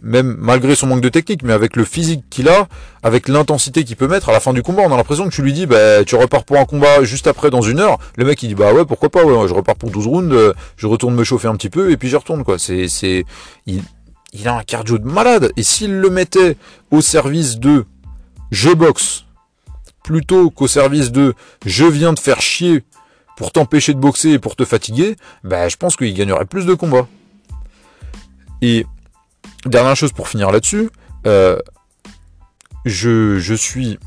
même 0.02 0.36
malgré 0.40 0.76
son 0.76 0.88
manque 0.88 1.02
de 1.02 1.10
technique, 1.10 1.44
mais 1.44 1.54
avec 1.54 1.76
le 1.76 1.86
physique 1.86 2.24
qu'il 2.30 2.50
a, 2.50 2.68
avec 3.04 3.28
l'intensité 3.28 3.84
qu'il 3.84 3.96
peut 3.96 4.08
mettre 4.08 4.30
à 4.30 4.32
la 4.32 4.40
fin 4.40 4.54
du 4.54 4.64
combat, 4.64 4.84
on 4.86 4.92
a 4.92 4.98
l'impression 4.98 5.26
que 5.26 5.34
tu 5.34 5.42
lui 5.42 5.54
dis, 5.54 5.66
bah, 5.66 6.04
tu 6.06 6.16
repars 6.16 6.44
pour 6.44 6.58
un 6.58 6.66
combat 6.66 7.04
juste 7.04 7.28
après 7.28 7.50
dans 7.50 7.62
une 7.62 7.80
heure. 7.80 7.98
Le 8.16 8.26
mec 8.26 8.42
il 8.44 8.50
dit, 8.50 8.56
bah 8.56 8.74
ouais, 8.74 8.86
pourquoi 8.86 9.10
pas, 9.10 9.22
je 9.22 9.54
repars 9.54 9.76
pour 9.76 9.92
12 9.92 10.08
rounds, 10.08 10.54
je 10.76 10.88
retourne 10.88 11.16
me 11.16 11.24
chauffer 11.24 11.48
un 11.48 11.56
petit 11.56 11.70
peu 11.70 11.92
et 11.92 11.98
puis 11.98 12.10
je 12.10 12.18
retourne 12.18 12.44
quoi. 12.44 12.58
C'est, 12.58 12.88
c'est, 12.88 13.26
il, 13.66 13.82
il 14.34 14.48
a 14.48 14.56
un 14.56 14.64
cardio 14.64 14.98
de 14.98 15.08
malade. 15.08 15.52
Et 15.58 15.64
s'il 15.64 16.00
le 16.00 16.10
mettait 16.10 16.58
au 16.92 17.02
service 17.02 17.60
de 17.60 17.86
je 18.52 18.70
boxe 18.70 19.26
plutôt 20.04 20.50
qu'au 20.50 20.68
service 20.68 21.12
de 21.12 21.34
je 21.66 21.86
viens 21.86 22.14
de 22.14 22.20
faire 22.20 22.42
chier 22.42 22.84
pour 23.38 23.52
t'empêcher 23.52 23.94
de 23.94 24.00
boxer 24.00 24.32
et 24.32 24.40
pour 24.40 24.56
te 24.56 24.66
fatiguer, 24.66 25.16
bah, 25.44 25.70
je 25.70 25.78
pense 25.78 25.96
qu'il 25.96 26.14
gagnerait 26.14 26.46
plus 26.46 26.66
de 26.66 26.74
combats. 26.74 27.08
Et 28.62 28.86
dernière 29.66 29.96
chose 29.96 30.12
pour 30.12 30.28
finir 30.28 30.52
là-dessus, 30.52 30.90
euh, 31.28 31.60
je, 32.84 33.38
je 33.38 33.54
suis, 33.54 34.00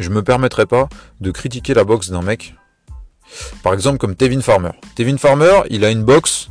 je 0.00 0.08
me 0.08 0.22
permettrai 0.22 0.64
pas 0.64 0.88
de 1.20 1.30
critiquer 1.30 1.74
la 1.74 1.84
boxe 1.84 2.10
d'un 2.10 2.22
mec. 2.22 2.54
Par 3.62 3.74
exemple, 3.74 3.98
comme 3.98 4.16
Tevin 4.16 4.40
Farmer. 4.40 4.72
Tevin 4.94 5.18
Farmer, 5.18 5.60
il 5.68 5.84
a 5.84 5.90
une 5.90 6.02
boxe 6.02 6.48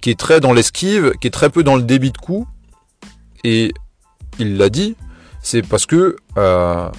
qui 0.00 0.10
est 0.10 0.18
très 0.18 0.40
dans 0.40 0.52
l'esquive, 0.52 1.12
qui 1.20 1.28
est 1.28 1.32
très 1.32 1.48
peu 1.48 1.62
dans 1.62 1.76
le 1.76 1.82
débit 1.82 2.10
de 2.10 2.18
coup. 2.18 2.48
Et 3.44 3.72
il 4.40 4.56
l'a 4.56 4.68
dit, 4.68 4.96
c'est 5.42 5.62
parce 5.62 5.86
que 5.86 6.16
euh, 6.38 6.90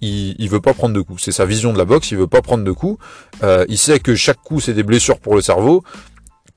il, 0.00 0.34
il 0.38 0.48
veut 0.48 0.60
pas 0.60 0.74
prendre 0.74 0.94
de 0.94 1.00
coups. 1.00 1.22
C'est 1.22 1.32
sa 1.32 1.44
vision 1.44 1.72
de 1.72 1.78
la 1.78 1.84
boxe, 1.84 2.10
il 2.10 2.18
veut 2.18 2.26
pas 2.26 2.42
prendre 2.42 2.64
de 2.64 2.72
coups. 2.72 3.02
Euh, 3.42 3.64
il 3.68 3.78
sait 3.78 4.00
que 4.00 4.14
chaque 4.14 4.40
coup 4.42 4.60
c'est 4.60 4.74
des 4.74 4.82
blessures 4.82 5.20
pour 5.20 5.34
le 5.34 5.40
cerveau, 5.40 5.82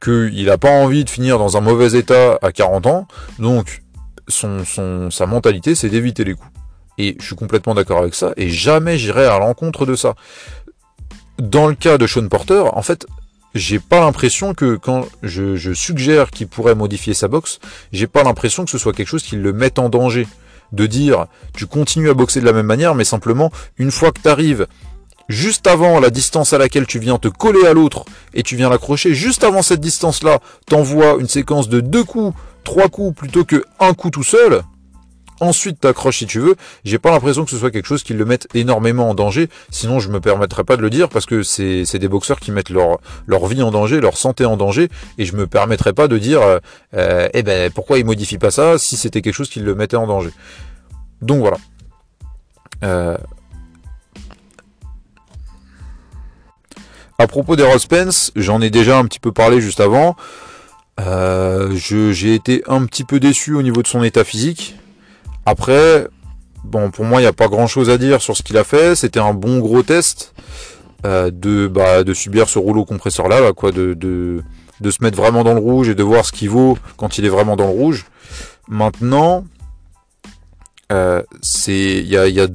qu'il 0.04 0.50
a 0.50 0.58
pas 0.58 0.72
envie 0.72 1.04
de 1.04 1.10
finir 1.10 1.38
dans 1.38 1.58
un 1.58 1.62
mauvais 1.62 1.98
état 1.98 2.38
à 2.42 2.52
40 2.52 2.86
ans, 2.88 3.08
donc 3.40 3.84
son, 4.28 4.66
son 4.66 5.12
sa 5.12 5.26
mentalité 5.26 5.76
c'est 5.76 5.90
d'éviter 5.90 6.24
les 6.24 6.34
coups. 6.34 6.50
Et 6.98 7.16
je 7.20 7.26
suis 7.26 7.36
complètement 7.36 7.74
d'accord 7.74 8.00
avec 8.00 8.16
ça, 8.16 8.34
et 8.38 8.50
jamais 8.50 8.98
j'irai 8.98 9.26
à 9.26 9.40
l'encontre 9.40 9.86
de 9.86 9.96
ça. 9.96 10.16
Dans 11.40 11.68
le 11.68 11.74
cas 11.74 11.98
de 11.98 12.06
Sean 12.06 12.28
Porter, 12.28 12.64
en 12.74 12.82
fait, 12.84 13.08
j'ai 13.56 13.80
pas 13.80 14.00
l'impression 14.00 14.54
que 14.54 14.76
quand 14.76 15.08
je, 15.24 15.56
je 15.56 15.74
suggère 15.74 16.30
qu'il 16.30 16.48
pourrait 16.48 16.76
modifier 16.76 17.14
sa 17.14 17.28
boxe, 17.28 17.60
j'ai 17.92 18.08
pas 18.08 18.24
l'impression 18.24 18.66
que 18.66 18.72
ce 18.72 18.78
soit 18.78 18.94
quelque 18.94 19.08
chose 19.08 19.24
qui 19.24 19.36
le 19.36 19.52
mette 19.52 19.80
en 19.80 19.90
danger 19.90 20.28
de 20.72 20.86
dire 20.86 21.26
tu 21.54 21.66
continues 21.66 22.10
à 22.10 22.14
boxer 22.14 22.42
de 22.42 22.46
la 22.46 22.54
même 22.54 22.66
manière, 22.66 22.96
mais 22.96 23.04
simplement 23.04 23.52
une 23.78 23.92
fois 23.92 24.12
que 24.12 24.22
tu 24.22 24.30
arrives 24.30 24.68
juste 25.30 25.68
avant 25.68 26.00
la 26.00 26.10
distance 26.10 26.54
à 26.54 26.58
laquelle 26.58 26.86
tu 26.86 27.00
viens 27.00 27.18
te 27.18 27.28
coller 27.28 27.66
à 27.66 27.74
l'autre 27.74 28.06
et 28.34 28.44
tu 28.44 28.56
viens 28.56 28.70
l'accrocher, 28.70 29.14
juste 29.14 29.44
avant 29.44 29.62
cette 29.62 29.80
distance-là, 29.80 30.40
t'envoies 30.68 31.18
une 31.20 31.28
séquence 31.28 31.70
de 31.70 31.80
deux 31.80 32.04
coups, 32.04 32.36
trois 32.64 32.90
coups 32.90 33.16
plutôt 33.16 33.46
que 33.46 33.64
un 33.80 33.94
coup 33.94 34.10
tout 34.10 34.24
seul, 34.24 34.62
ensuite 35.42 35.80
t'accroches 35.82 36.20
si 36.20 36.28
tu 36.28 36.40
veux, 36.40 36.56
j'ai 36.86 37.00
pas 37.00 37.12
l'impression 37.12 37.44
que 37.44 37.52
ce 37.52 37.58
soit 37.58 37.72
quelque 37.72 37.88
chose 37.88 38.04
qui 38.04 38.14
le 38.14 38.24
mette 38.24 38.48
énormément 38.54 39.10
en 39.10 39.14
danger, 39.14 39.50
sinon 39.70 40.00
je 40.00 40.10
me 40.10 40.22
permettrais 40.22 40.64
pas 40.64 40.78
de 40.78 40.82
le 40.82 40.90
dire 40.90 41.10
parce 41.10 41.26
que 41.26 41.44
c'est, 41.44 41.84
des 42.00 42.08
boxeurs 42.08 42.40
qui 42.40 42.52
mettent 42.52 42.70
leur, 42.70 43.00
leur 43.28 43.46
vie 43.48 43.62
en 43.62 43.72
danger, 43.72 44.00
leur 44.00 44.18
santé 44.18 44.46
en 44.46 44.56
danger, 44.56 44.90
et 45.18 45.26
je 45.26 45.36
me 45.36 45.48
permettrais 45.48 45.94
pas 45.94 46.08
de 46.08 46.18
dire 46.18 46.42
euh, 46.96 47.28
eh 47.34 47.44
ben 47.44 47.72
pourquoi 47.72 47.98
il 47.98 48.06
modifie 48.06 48.38
pas 48.38 48.52
ça 48.52 48.78
si 48.78 48.96
c'était 48.96 49.22
quelque 49.22 49.36
chose 49.36 49.50
qui 49.50 49.60
le 49.60 49.76
mettait 49.76 49.98
en 49.98 50.08
danger. 50.08 50.32
Donc 51.22 51.40
voilà. 51.40 51.58
Euh... 52.84 53.18
À 57.18 57.28
propos 57.28 57.56
des 57.56 57.68
Spence, 57.78 58.32
j'en 58.36 58.62
ai 58.62 58.72
déjà 58.72 58.98
un 58.98 59.06
petit 59.06 59.20
peu 59.20 59.32
parlé 59.32 59.62
juste 59.62 59.80
avant. 59.80 60.16
Euh, 61.00 61.76
j'ai 61.76 62.34
été 62.34 62.64
un 62.68 62.86
petit 62.86 63.04
peu 63.04 63.20
déçu 63.20 63.54
au 63.54 63.62
niveau 63.62 63.82
de 63.84 63.88
son 63.88 64.04
état 64.04 64.24
physique. 64.24 64.76
Après, 65.46 66.08
bon, 66.64 66.92
pour 66.92 67.06
moi, 67.06 67.20
il 67.20 67.24
n'y 67.24 67.30
a 67.30 67.34
pas 67.34 67.48
grand 67.48 67.68
chose 67.68 67.90
à 67.90 67.98
dire 67.98 68.22
sur 68.22 68.38
ce 68.38 68.44
qu'il 68.44 68.58
a 68.58 68.64
fait. 68.64 68.96
C'était 68.96 69.20
un 69.20 69.34
bon 69.34 69.60
gros 69.60 69.84
test 69.84 70.34
euh, 71.06 71.32
de, 71.32 71.68
bah, 71.68 72.04
de 72.04 72.14
subir 72.14 72.50
ce 72.50 72.60
rouleau 72.60 72.86
compresseur 72.86 73.28
là, 73.28 73.52
quoi, 73.54 73.72
de, 73.72 73.94
de, 73.94 74.44
de 74.80 74.92
se 74.92 75.04
mettre 75.04 75.18
vraiment 75.18 75.44
dans 75.44 75.54
le 75.54 75.60
rouge 75.60 75.90
et 75.90 75.96
de 75.96 76.04
voir 76.04 76.26
ce 76.26 76.32
qu'il 76.32 76.50
vaut 76.50 76.78
quand 76.98 77.18
il 77.18 77.26
est 77.26 77.30
vraiment 77.30 77.56
dans 77.56 77.68
le 77.68 77.74
rouge. 77.74 78.06
Maintenant, 78.68 79.46
euh, 80.92 81.24
c'est, 81.42 81.98
il 81.98 82.08
y 82.08 82.18
a, 82.18 82.28
y 82.28 82.40
a 82.40 82.48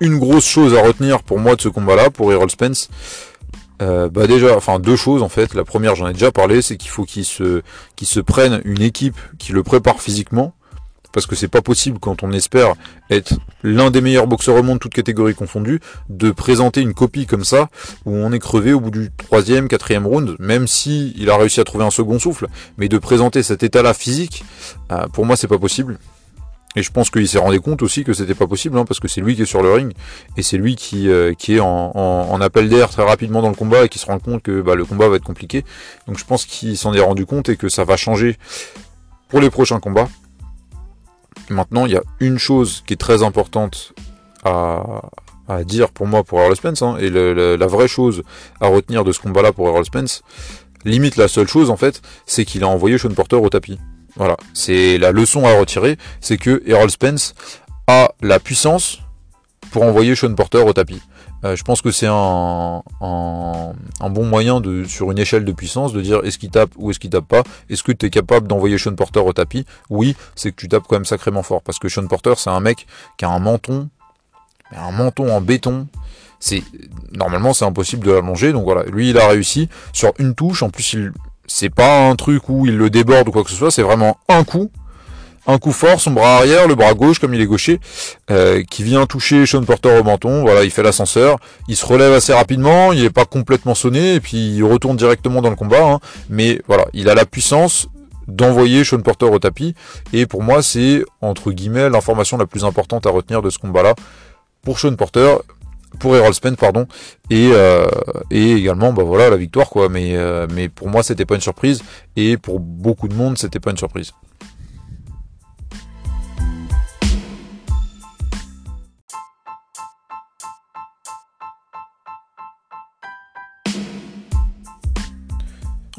une 0.00 0.18
grosse 0.18 0.46
chose 0.46 0.74
à 0.74 0.82
retenir 0.82 1.22
pour 1.22 1.38
moi 1.38 1.56
de 1.56 1.60
ce 1.60 1.68
combat-là, 1.68 2.10
pour 2.10 2.32
Errol 2.32 2.50
Spence. 2.50 2.88
Euh, 3.80 4.08
bah 4.08 4.26
déjà, 4.26 4.56
enfin 4.56 4.80
deux 4.80 4.96
choses 4.96 5.22
en 5.22 5.28
fait. 5.28 5.54
La 5.54 5.64
première, 5.64 5.94
j'en 5.94 6.08
ai 6.08 6.12
déjà 6.12 6.32
parlé, 6.32 6.62
c'est 6.62 6.76
qu'il 6.76 6.90
faut 6.90 7.04
qu'il 7.04 7.24
se, 7.24 7.62
qu'il 7.94 8.08
se 8.08 8.18
prenne 8.18 8.60
une 8.64 8.82
équipe 8.82 9.18
qui 9.38 9.52
le 9.52 9.62
prépare 9.62 10.02
physiquement 10.02 10.52
parce 11.12 11.26
que 11.26 11.34
c'est 11.34 11.48
pas 11.48 11.62
possible 11.62 11.98
quand 11.98 12.22
on 12.22 12.32
espère 12.32 12.74
être 13.10 13.34
l'un 13.62 13.90
des 13.90 14.00
meilleurs 14.00 14.26
boxeurs 14.26 14.56
au 14.56 14.62
monde, 14.62 14.78
toutes 14.78 14.94
catégories 14.94 15.34
confondues, 15.34 15.80
de 16.08 16.30
présenter 16.30 16.80
une 16.80 16.94
copie 16.94 17.26
comme 17.26 17.44
ça, 17.44 17.68
où 18.04 18.14
on 18.14 18.32
est 18.32 18.38
crevé 18.38 18.72
au 18.72 18.80
bout 18.80 18.90
du 18.90 19.10
troisième, 19.16 19.68
quatrième 19.68 20.06
round, 20.06 20.36
même 20.38 20.66
si 20.66 21.14
il 21.16 21.30
a 21.30 21.36
réussi 21.36 21.60
à 21.60 21.64
trouver 21.64 21.84
un 21.84 21.90
second 21.90 22.18
souffle, 22.18 22.46
mais 22.76 22.88
de 22.88 22.98
présenter 22.98 23.42
cet 23.42 23.62
état-là 23.62 23.94
physique, 23.94 24.44
euh, 24.92 25.06
pour 25.08 25.24
moi 25.26 25.36
c'est 25.36 25.48
pas 25.48 25.58
possible. 25.58 25.98
Et 26.76 26.82
je 26.82 26.92
pense 26.92 27.10
qu'il 27.10 27.26
s'est 27.26 27.38
rendu 27.38 27.60
compte 27.60 27.82
aussi 27.82 28.04
que 28.04 28.12
c'était 28.12 28.34
pas 28.34 28.46
possible, 28.46 28.76
hein, 28.78 28.84
parce 28.84 29.00
que 29.00 29.08
c'est 29.08 29.22
lui 29.22 29.34
qui 29.34 29.42
est 29.42 29.46
sur 29.46 29.62
le 29.62 29.72
ring, 29.72 29.92
et 30.36 30.42
c'est 30.42 30.58
lui 30.58 30.76
qui, 30.76 31.08
euh, 31.08 31.32
est 31.48 31.60
en, 31.60 31.92
en, 31.96 32.40
appel 32.40 32.68
d'air 32.68 32.90
très 32.90 33.02
rapidement 33.02 33.40
dans 33.40 33.48
le 33.48 33.54
combat, 33.54 33.84
et 33.84 33.88
qui 33.88 33.98
se 33.98 34.06
rend 34.06 34.18
compte 34.18 34.42
que 34.42 34.60
bah, 34.60 34.74
le 34.74 34.84
combat 34.84 35.08
va 35.08 35.16
être 35.16 35.24
compliqué. 35.24 35.64
Donc 36.06 36.18
je 36.18 36.24
pense 36.24 36.44
qu'il 36.44 36.76
s'en 36.76 36.92
est 36.92 37.00
rendu 37.00 37.24
compte, 37.24 37.48
et 37.48 37.56
que 37.56 37.68
ça 37.68 37.84
va 37.84 37.96
changer 37.96 38.36
pour 39.28 39.40
les 39.40 39.50
prochains 39.50 39.80
combats. 39.80 40.08
Maintenant, 41.50 41.86
il 41.86 41.92
y 41.92 41.96
a 41.96 42.02
une 42.20 42.38
chose 42.38 42.82
qui 42.86 42.94
est 42.94 42.98
très 42.98 43.22
importante 43.22 43.92
à, 44.44 45.00
dire 45.64 45.90
pour 45.90 46.06
moi 46.06 46.24
pour 46.24 46.40
Errol 46.40 46.56
Spence, 46.56 46.82
hein, 46.82 46.96
et 47.00 47.10
la 47.10 47.66
vraie 47.66 47.88
chose 47.88 48.22
à 48.60 48.66
retenir 48.66 49.04
de 49.04 49.12
ce 49.12 49.20
combat-là 49.20 49.52
pour 49.52 49.68
Errol 49.68 49.84
Spence, 49.84 50.22
limite 50.84 51.16
la 51.16 51.28
seule 51.28 51.48
chose 51.48 51.70
en 51.70 51.76
fait, 51.76 52.02
c'est 52.26 52.44
qu'il 52.44 52.64
a 52.64 52.68
envoyé 52.68 52.98
Sean 52.98 53.10
Porter 53.10 53.36
au 53.36 53.48
tapis. 53.48 53.78
Voilà, 54.16 54.36
c'est 54.52 54.98
la 54.98 55.12
leçon 55.12 55.46
à 55.46 55.58
retirer, 55.58 55.96
c'est 56.20 56.36
que 56.36 56.62
Errol 56.66 56.90
Spence 56.90 57.34
a 57.86 58.12
la 58.20 58.38
puissance 58.40 58.98
pour 59.70 59.82
envoyer 59.84 60.14
Sean 60.14 60.34
Porter 60.34 60.58
au 60.58 60.72
tapis. 60.72 61.00
Euh, 61.44 61.54
je 61.54 61.62
pense 61.62 61.82
que 61.82 61.90
c'est 61.90 62.08
un, 62.08 62.82
bon 63.00 64.24
moyen 64.24 64.60
de, 64.60 64.84
sur 64.84 65.10
une 65.10 65.18
échelle 65.18 65.44
de 65.44 65.52
puissance 65.52 65.92
de 65.92 66.00
dire 66.00 66.20
est-ce 66.24 66.38
qu'il 66.38 66.50
tape 66.50 66.70
ou 66.76 66.90
est-ce 66.90 66.98
qu'il 66.98 67.10
tape 67.10 67.28
pas? 67.28 67.42
Est-ce 67.70 67.82
que 67.82 67.92
tu 67.92 68.06
es 68.06 68.10
capable 68.10 68.48
d'envoyer 68.48 68.76
Sean 68.78 68.94
Porter 68.94 69.20
au 69.20 69.32
tapis? 69.32 69.64
Oui, 69.88 70.16
c'est 70.34 70.50
que 70.50 70.56
tu 70.56 70.68
tapes 70.68 70.84
quand 70.88 70.96
même 70.96 71.04
sacrément 71.04 71.42
fort. 71.42 71.62
Parce 71.62 71.78
que 71.78 71.88
Sean 71.88 72.06
Porter, 72.06 72.34
c'est 72.36 72.50
un 72.50 72.60
mec 72.60 72.86
qui 73.16 73.24
a 73.24 73.30
un 73.30 73.38
menton 73.38 73.88
un 74.76 74.90
menton 74.92 75.32
en 75.34 75.40
béton, 75.40 75.86
c'est 76.40 76.62
normalement 77.12 77.52
c'est 77.52 77.64
impossible 77.64 78.04
de 78.06 78.12
l'allonger. 78.12 78.52
Donc 78.52 78.64
voilà, 78.64 78.84
lui 78.84 79.10
il 79.10 79.18
a 79.18 79.28
réussi 79.28 79.68
sur 79.92 80.12
une 80.18 80.34
touche. 80.34 80.62
En 80.62 80.70
plus, 80.70 80.96
c'est 81.46 81.70
pas 81.70 82.08
un 82.08 82.16
truc 82.16 82.48
où 82.48 82.66
il 82.66 82.76
le 82.76 82.90
déborde 82.90 83.28
ou 83.28 83.32
quoi 83.32 83.44
que 83.44 83.50
ce 83.50 83.56
soit. 83.56 83.70
C'est 83.70 83.82
vraiment 83.82 84.18
un 84.28 84.44
coup 84.44 84.70
un 85.48 85.58
coup 85.58 85.72
fort, 85.72 86.00
son 86.00 86.12
bras 86.12 86.36
arrière, 86.36 86.68
le 86.68 86.74
bras 86.74 86.94
gauche 86.94 87.18
comme 87.18 87.34
il 87.34 87.40
est 87.40 87.46
gaucher, 87.46 87.80
euh, 88.30 88.62
qui 88.62 88.82
vient 88.84 89.06
toucher 89.06 89.46
Sean 89.46 89.64
Porter 89.64 89.98
au 89.98 90.04
menton. 90.04 90.42
Voilà, 90.42 90.62
il 90.62 90.70
fait 90.70 90.82
l'ascenseur, 90.82 91.38
il 91.66 91.76
se 91.76 91.86
relève 91.86 92.12
assez 92.12 92.34
rapidement, 92.34 92.92
il 92.92 93.02
n'est 93.02 93.10
pas 93.10 93.24
complètement 93.24 93.74
sonné 93.74 94.14
et 94.14 94.20
puis 94.20 94.56
il 94.56 94.62
retourne 94.62 94.96
directement 94.96 95.40
dans 95.40 95.50
le 95.50 95.56
combat. 95.56 95.92
Hein. 95.92 95.98
mais 96.28 96.60
voilà, 96.68 96.84
il 96.92 97.08
a 97.08 97.14
la 97.14 97.24
puissance 97.24 97.88
d'envoyer 98.28 98.84
Sean 98.84 99.00
Porter 99.00 99.24
au 99.24 99.38
tapis. 99.38 99.74
Et 100.12 100.26
pour 100.26 100.42
moi, 100.42 100.62
c'est 100.62 101.02
entre 101.22 101.50
guillemets 101.50 101.88
l'information 101.88 102.36
la 102.36 102.46
plus 102.46 102.64
importante 102.64 103.06
à 103.06 103.10
retenir 103.10 103.40
de 103.40 103.48
ce 103.48 103.58
combat-là 103.58 103.94
pour 104.62 104.78
Sean 104.78 104.94
Porter 104.94 105.36
pour 105.98 106.14
Errol 106.14 106.34
Spence 106.34 106.56
pardon 106.56 106.86
et 107.30 107.50
euh, 107.52 107.86
également 108.30 108.92
bah 108.92 109.04
voilà 109.04 109.30
la 109.30 109.36
victoire 109.36 109.70
quoi 109.70 109.88
mais 109.88 110.16
euh, 110.16 110.46
mais 110.54 110.68
pour 110.68 110.88
moi 110.88 111.02
c'était 111.02 111.24
pas 111.24 111.34
une 111.34 111.40
surprise 111.40 111.82
et 112.14 112.36
pour 112.36 112.60
beaucoup 112.60 113.08
de 113.08 113.14
monde 113.14 113.38
c'était 113.38 113.58
pas 113.58 113.70
une 113.70 113.78
surprise 113.78 114.12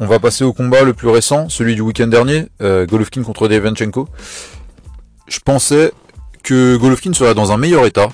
On 0.01 0.05
va 0.05 0.17
passer 0.17 0.45
au 0.45 0.53
combat 0.53 0.83
le 0.83 0.93
plus 0.93 1.09
récent, 1.09 1.49
celui 1.49 1.75
du 1.75 1.81
week-end 1.81 2.07
dernier, 2.07 2.45
euh, 2.61 2.85
Golovkin 2.85 3.21
contre 3.21 3.49
Devenchenko. 3.49 4.07
Je 5.27 5.39
pensais 5.39 5.91
que 6.41 6.77
Golovkin 6.77 7.11
serait 7.11 7.35
dans 7.35 7.51
un 7.51 7.57
meilleur 7.57 7.85
état. 7.85 8.07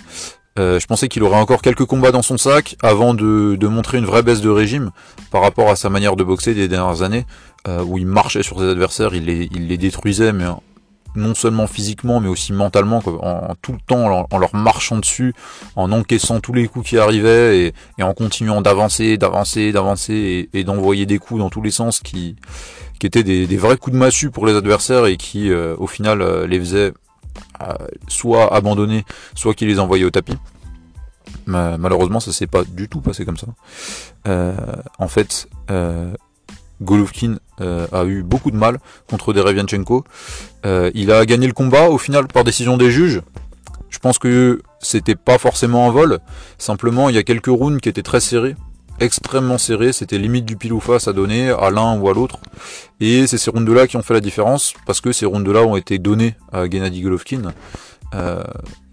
Euh, 0.58 0.80
je 0.80 0.88
pensais 0.88 1.10
qu'il 1.10 1.22
aurait 1.22 1.38
encore 1.38 1.62
quelques 1.62 1.86
combats 1.86 2.12
dans 2.12 2.24
son 2.24 2.40
sac 2.40 2.76
avant 2.82 3.14
de, 3.14 3.68
montrer 3.68 4.00
une 4.00 4.06
vraie 4.06 4.24
baisse 4.24 4.42
de 4.42 4.50
régime 4.50 4.90
par 5.30 5.44
rapport 5.44 5.70
à 5.70 5.76
sa 5.76 5.92
manière 5.92 6.16
de 6.16 6.24
boxer 6.24 6.56
des 6.56 6.68
dernières 6.68 7.04
années, 7.04 7.28
euh, 7.68 7.84
où 7.84 8.00
il 8.00 8.08
marchait 8.08 8.42
sur 8.42 8.58
ses 8.58 8.68
adversaires, 8.68 9.14
il 9.14 9.26
les, 9.26 9.48
il 9.52 9.68
les 9.68 9.78
détruisait, 9.78 10.34
mais 10.34 10.46
non 11.16 11.36
seulement 11.36 11.68
physiquement 11.68 12.20
mais 12.20 12.28
aussi 12.28 12.54
mentalement, 12.54 13.02
en, 13.06 13.54
tout 13.62 13.74
le 13.74 13.80
temps 13.86 14.28
en, 14.30 14.38
leur 14.38 14.56
marchant 14.56 14.98
dessus, 14.98 15.34
en 15.76 15.92
encaissant 15.92 16.40
tous 16.40 16.54
les 16.54 16.68
coups 16.68 16.90
qui 16.90 16.98
arrivaient 16.98 17.74
et, 17.98 18.04
en 18.04 18.14
continuant 18.14 18.62
d'avancer, 18.62 19.18
d'avancer, 19.18 19.72
d'avancer 19.72 20.50
et, 20.54 20.64
d'envoyer 20.64 21.06
des 21.06 21.20
coups 21.20 21.40
dans 21.40 21.50
tous 21.50 21.62
les 21.62 21.72
sens 21.72 22.00
qui, 22.00 22.36
qui 23.00 23.08
étaient 23.08 23.24
des, 23.24 23.58
vrais 23.58 23.78
coups 23.78 23.94
de 23.94 24.00
massue 24.00 24.32
pour 24.32 24.46
les 24.46 24.54
adversaires 24.56 25.06
et 25.06 25.18
qui 25.18 25.52
euh, 25.52 25.76
au 25.78 25.88
final 25.88 26.22
euh, 26.22 26.48
les 26.48 26.60
faisaient 26.60 26.94
euh, 27.62 27.74
soit 28.08 28.54
abandonner, 28.54 29.06
soit 29.36 29.54
qui 29.54 29.66
les 29.66 29.80
envoyaient 29.80 30.06
au 30.06 30.12
tapis. 30.12 30.38
Malheureusement, 31.48 32.20
ça 32.20 32.32
s'est 32.32 32.48
pas 32.48 32.64
du 32.64 32.90
tout 32.90 33.02
passé 33.02 33.24
comme 33.24 33.38
ça. 33.38 33.48
en 34.98 35.08
fait, 35.08 35.48
Golovkin 36.82 37.38
euh, 37.62 37.88
a 37.92 38.06
eu 38.06 38.24
beaucoup 38.24 38.52
de 38.52 38.58
mal 38.58 38.80
contre 39.10 39.34
Derevianchenko. 39.34 40.04
Euh, 40.66 40.92
il 40.94 41.12
a 41.12 41.26
gagné 41.26 41.48
le 41.48 41.54
combat 41.54 41.90
au 41.90 41.98
final 41.98 42.28
par 42.28 42.44
décision 42.44 42.78
des 42.78 42.92
juges. 42.92 43.22
Je 43.90 44.00
pense 44.00 44.20
que 44.20 44.62
c'était 44.80 45.16
pas 45.16 45.38
forcément 45.38 45.88
un 45.88 45.92
vol. 45.92 46.20
Simplement, 46.58 47.10
il 47.10 47.16
y 47.16 47.18
a 47.18 47.24
quelques 47.24 47.48
rounds 47.48 47.80
qui 47.80 47.88
étaient 47.88 48.04
très 48.04 48.20
serrés, 48.20 48.56
extrêmement 49.00 49.58
serrés. 49.58 49.94
C'était 49.94 50.18
limite 50.18 50.46
du 50.46 50.58
pile 50.58 50.74
ou 50.74 50.82
face 50.82 51.08
à 51.08 51.14
donner 51.14 51.50
à 51.50 51.70
l'un 51.70 51.98
ou 51.98 52.10
à 52.10 52.14
l'autre. 52.14 52.40
Et 53.00 53.26
c'est 53.28 53.38
ces 53.38 53.52
rounds-là 53.52 53.88
qui 53.88 53.96
ont 53.96 54.02
fait 54.02 54.14
la 54.14 54.20
différence 54.20 54.74
parce 54.86 55.00
que 55.00 55.12
ces 55.12 55.26
rounds-là 55.26 55.62
ont 55.62 55.78
été 55.78 55.98
donnés 55.98 56.36
à 56.52 56.70
Gennady 56.70 57.02
Golovkin. 57.02 57.54
Euh, 58.14 58.44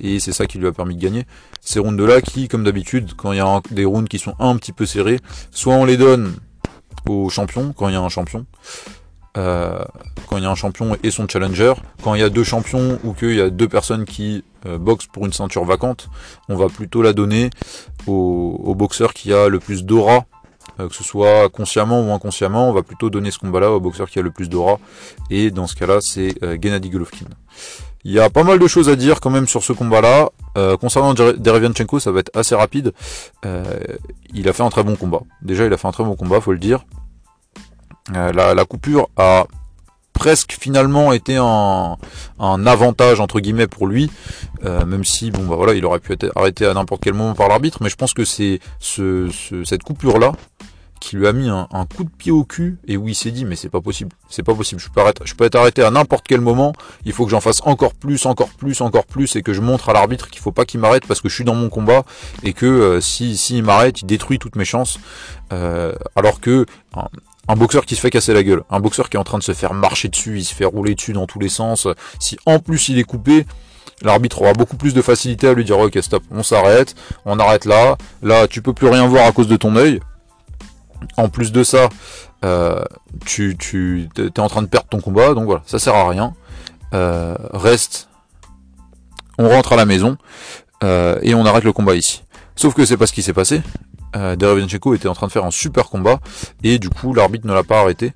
et 0.01 0.21
c'est 0.21 0.33
ça 0.33 0.47
qui 0.47 0.59
lui 0.59 0.67
a 0.67 0.73
permis 0.73 0.97
de 0.97 1.01
gagner. 1.01 1.27
Ces 1.61 1.79
rounds-là 1.79 2.21
qui, 2.21 2.49
comme 2.49 2.65
d'habitude, 2.65 3.13
quand 3.17 3.33
il 3.33 3.39
y 3.39 3.41
a 3.41 3.61
des 3.71 3.85
rounds 3.85 4.09
qui 4.09 4.19
sont 4.19 4.35
un 4.39 4.57
petit 4.57 4.73
peu 4.73 4.87
serrés, 4.87 5.19
soit 5.51 5.75
on 5.75 5.85
les 5.85 5.97
donne 5.97 6.35
au 7.09 7.29
champion, 7.29 7.73
quand 7.73 7.89
il 7.89 7.95
y 7.95 7.97
a 7.97 8.01
un 8.01 8.09
champion. 8.09 8.47
Euh, 9.39 9.83
quand 10.29 10.37
il 10.37 10.43
y 10.43 10.47
a 10.47 10.51
un 10.51 10.55
champion 10.55 10.95
et 11.03 11.11
son 11.11 11.27
challenger, 11.27 11.73
quand 12.03 12.15
il 12.15 12.21
y 12.21 12.25
a 12.25 12.29
deux 12.29 12.45
champions 12.45 12.99
ou 13.03 13.15
qu'il 13.15 13.35
y 13.35 13.41
a 13.41 13.49
deux 13.49 13.69
personnes 13.69 14.05
qui 14.05 14.45
euh, 14.67 14.77
boxent 14.77 15.07
pour 15.07 15.25
une 15.25 15.33
ceinture 15.33 15.65
vacante, 15.65 16.11
on 16.51 16.57
va 16.57 16.69
plutôt 16.69 17.01
la 17.01 17.15
donner 17.15 17.49
au, 18.07 18.75
boxeur 18.77 19.15
qui 19.15 19.33
a 19.33 19.49
le 19.49 19.59
plus 19.59 19.85
d'aura, 19.85 20.27
euh, 20.81 20.89
que 20.89 20.95
ce 20.95 21.03
soit 21.03 21.49
consciemment 21.49 22.03
ou 22.03 22.13
inconsciemment, 22.13 22.69
on 22.69 22.75
va 22.75 22.83
plutôt 22.83 23.09
donner 23.09 23.31
ce 23.31 23.39
combat-là 23.39 23.71
au 23.71 23.81
boxeur 23.81 24.11
qui 24.11 24.19
a 24.19 24.23
le 24.23 24.31
plus 24.31 24.51
d'aura, 24.51 24.79
et 25.31 25.51
dans 25.51 25.67
ce 25.67 25.77
cas-là, 25.77 26.01
c'est 26.03 26.35
Gennady 26.61 26.91
Golovkin. 26.91 27.27
Il 28.05 28.13
y 28.13 28.19
a 28.19 28.31
pas 28.31 28.43
mal 28.43 28.59
de 28.59 28.67
choses 28.67 28.89
à 28.89 28.97
dire 28.97 29.21
quand 29.21 29.31
même 29.31 29.47
sur 29.47 29.63
ce 29.63 29.73
combat-là. 29.73 30.31
Euh, 30.59 30.77
concernant 30.77 31.15
Derevianchenko, 31.15 32.01
ça 32.01 32.11
va 32.11 32.21
être 32.21 32.37
assez 32.37 32.55
rapide. 32.55 32.93
Euh, 33.47 33.65
il 34.35 34.49
a 34.49 34.53
fait 34.53 34.63
un 34.63 34.71
très 34.71 34.83
bon 34.83 34.97
combat. 34.97 35.21
Déjà, 35.41 35.65
il 35.67 35.73
a 35.73 35.77
fait 35.77 35.89
un 35.89 35.93
très 35.93 36.05
bon 36.05 36.17
combat, 36.17 36.41
faut 36.41 36.53
le 36.53 36.59
dire. 36.59 36.85
Euh, 38.17 38.33
la, 38.33 38.65
coupure 38.65 39.09
a 39.17 39.47
presque 40.13 40.57
finalement 40.59 41.13
été 41.13 41.37
un, 41.37 41.97
avantage 42.41 43.21
entre 43.21 43.39
guillemets 43.39 43.69
pour 43.69 43.87
lui, 43.87 44.11
même 44.63 45.05
si 45.05 45.31
bon 45.31 45.45
bah 45.45 45.55
voilà, 45.55 45.75
il 45.75 45.85
aurait 45.87 46.01
pu 46.01 46.13
être 46.13 46.31
arrêté 46.35 46.67
à 46.67 46.75
n'importe 46.75 47.03
quel 47.05 47.15
moment 47.15 47.35
par 47.35 47.49
l'arbitre. 47.49 47.79
Mais 47.81 47.89
je 47.89 47.97
pense 47.97 48.13
que 48.13 48.25
c'est 48.25 48.59
ce, 48.81 49.31
cette 49.65 49.85
coupure 49.85 50.19
là 50.19 50.33
qui 51.03 51.17
lui 51.17 51.27
a 51.27 51.33
mis 51.33 51.49
un, 51.49 51.67
coup 51.95 52.05
de 52.05 52.11
pied 52.11 52.31
au 52.31 52.45
cul 52.45 52.79
et 52.87 52.97
où 52.97 53.09
il 53.09 53.15
s'est 53.17 53.33
dit 53.33 53.45
mais 53.45 53.57
c'est 53.57 53.69
pas 53.69 53.81
possible, 53.81 54.13
c'est 54.29 54.45
pas 54.45 54.55
possible, 54.55 54.81
je 54.81 54.89
peux, 54.89 55.01
arrêter, 55.01 55.23
je 55.25 55.35
peux 55.35 55.45
être 55.45 55.57
arrêté 55.57 55.83
à 55.83 55.91
n'importe 55.91 56.25
quel 56.29 56.41
moment, 56.41 56.73
il 57.05 57.13
faut 57.13 57.25
que 57.25 57.31
j'en 57.33 57.41
fasse 57.41 57.61
encore 57.65 57.95
plus, 57.95 58.25
encore 58.25 58.51
plus, 58.51 58.81
encore 58.81 59.05
plus 59.07 59.35
et 59.35 59.43
que 59.43 59.53
je 59.53 59.61
montre 59.61 59.89
à 59.89 59.93
l'arbitre 59.93 60.31
qu'il 60.31 60.41
faut 60.41 60.53
pas 60.53 60.65
qu'il 60.65 60.79
m'arrête 60.79 61.05
parce 61.05 61.21
que 61.21 61.29
je 61.29 61.35
suis 61.35 61.45
dans 61.45 61.57
mon 61.57 61.69
combat 61.71 62.05
et 62.45 62.53
que 62.53 62.67
euh, 62.67 63.01
si, 63.01 63.37
si 63.37 63.59
il 63.59 63.65
m'arrête, 63.65 64.01
il 64.03 64.07
détruit 64.07 64.39
toutes 64.39 64.55
mes 64.55 64.65
chances. 64.65 65.01
Euh, 65.53 65.93
alors 66.15 66.41
que 66.41 66.67
un, 67.49 67.57
boxeur 67.57 67.85
qui 67.85 67.97
se 67.97 68.01
fait 68.01 68.11
casser 68.11 68.33
la 68.33 68.45
gueule, 68.45 68.63
un 68.71 68.79
boxeur 68.79 69.11
qui 69.11 69.17
est 69.17 69.21
en 69.21 69.25
train 69.25 69.39
de 69.39 69.43
se 69.43 69.53
faire 69.53 69.75
marcher 69.75 70.09
dessus, 70.09 70.39
il 70.39 70.45
se 70.45 70.55
fait 70.55 70.65
rouler 70.65 70.95
dessus 70.95 71.13
dans 71.13 71.27
tous 71.27 71.41
les 71.41 71.49
sens, 71.49 71.89
si 72.21 72.39
en 72.47 72.61
plus 72.61 72.89
il 72.91 72.99
est 72.99 73.05
coupé, 73.05 73.45
l'arbitre 74.03 74.41
aura 74.43 74.53
beaucoup 74.53 74.77
plus 74.77 74.95
de 74.95 75.03
facilité 75.03 75.49
à 75.49 75.53
lui 75.53 75.65
dire 75.65 75.81
ok 75.81 75.99
stop, 76.01 76.23
on 76.31 76.45
s'arrête, 76.45 76.95
on 77.25 77.41
arrête 77.41 77.65
là, 77.65 77.97
là 78.23 78.47
tu 78.47 78.63
peux 78.63 78.73
plus 78.73 78.89
rien 78.89 79.07
voir 79.09 79.27
à 79.27 79.33
cause 79.33 79.49
de 79.49 79.57
ton 79.57 79.75
œil, 79.75 80.01
en 81.17 81.29
plus 81.29 81.53
de 81.53 81.63
ça, 81.63 81.89
euh, 82.45 82.83
tu, 83.25 83.57
tu 83.59 84.09
es 84.19 84.41
en 84.41 84.49
train 84.49 84.63
de 84.63 84.67
perdre 84.67 84.89
ton 84.89 85.01
combat, 85.01 85.35
donc 85.35 85.45
voilà, 85.45 85.63
ça 85.67 85.79
sert 85.79 85.95
à 85.95 86.09
rien. 86.09 86.35
Euh, 86.95 87.37
reste, 87.53 88.09
on 89.39 89.49
rentre 89.49 89.73
à 89.73 89.77
la 89.77 89.87
maison 89.87 90.19
euh, 90.85 91.19
et 91.23 91.35
on 91.35 91.47
arrête 91.47 91.65
le 91.65 91.73
combat 91.73 91.95
ici. 91.95 92.23
Sauf 92.55 92.75
que 92.75 92.85
c'est 92.85 92.97
pas 92.97 93.07
ce 93.07 93.13
qui 93.13 93.23
s'est 93.23 93.33
passé. 93.33 93.63
Euh, 94.15 94.37
Derevianchenko 94.37 94.95
était 94.95 95.09
en 95.09 95.15
train 95.15 95.27
de 95.27 95.33
faire 95.33 95.47
un 95.47 95.51
super 95.51 95.89
combat 95.89 96.21
et 96.63 96.79
du 96.79 96.91
coup 96.91 97.15
l'arbitre 97.15 97.47
ne 97.47 97.55
l'a 97.55 97.63
pas 97.63 97.81
arrêté. 97.81 98.13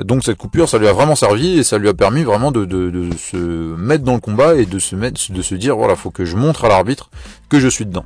donc 0.00 0.24
cette 0.24 0.36
coupure, 0.36 0.68
ça 0.68 0.78
lui 0.78 0.88
a 0.88 0.92
vraiment 0.92 1.14
servi 1.14 1.58
et 1.58 1.62
ça 1.62 1.78
lui 1.78 1.88
a 1.88 1.94
permis 1.94 2.22
vraiment 2.22 2.50
de, 2.50 2.66
de, 2.66 3.16
se 3.16 3.36
mettre 3.76 4.04
dans 4.04 4.14
le 4.14 4.20
combat 4.20 4.56
et 4.56 4.66
de 4.66 4.78
se 4.78 4.94
mettre, 4.94 5.32
de 5.32 5.42
se 5.42 5.54
dire 5.54 5.76
voilà, 5.76 5.96
faut 5.96 6.10
que 6.10 6.24
je 6.24 6.36
montre 6.36 6.64
à 6.64 6.68
l'arbitre 6.68 7.08
que 7.48 7.60
je 7.60 7.68
suis 7.68 7.86
dedans. 7.86 8.04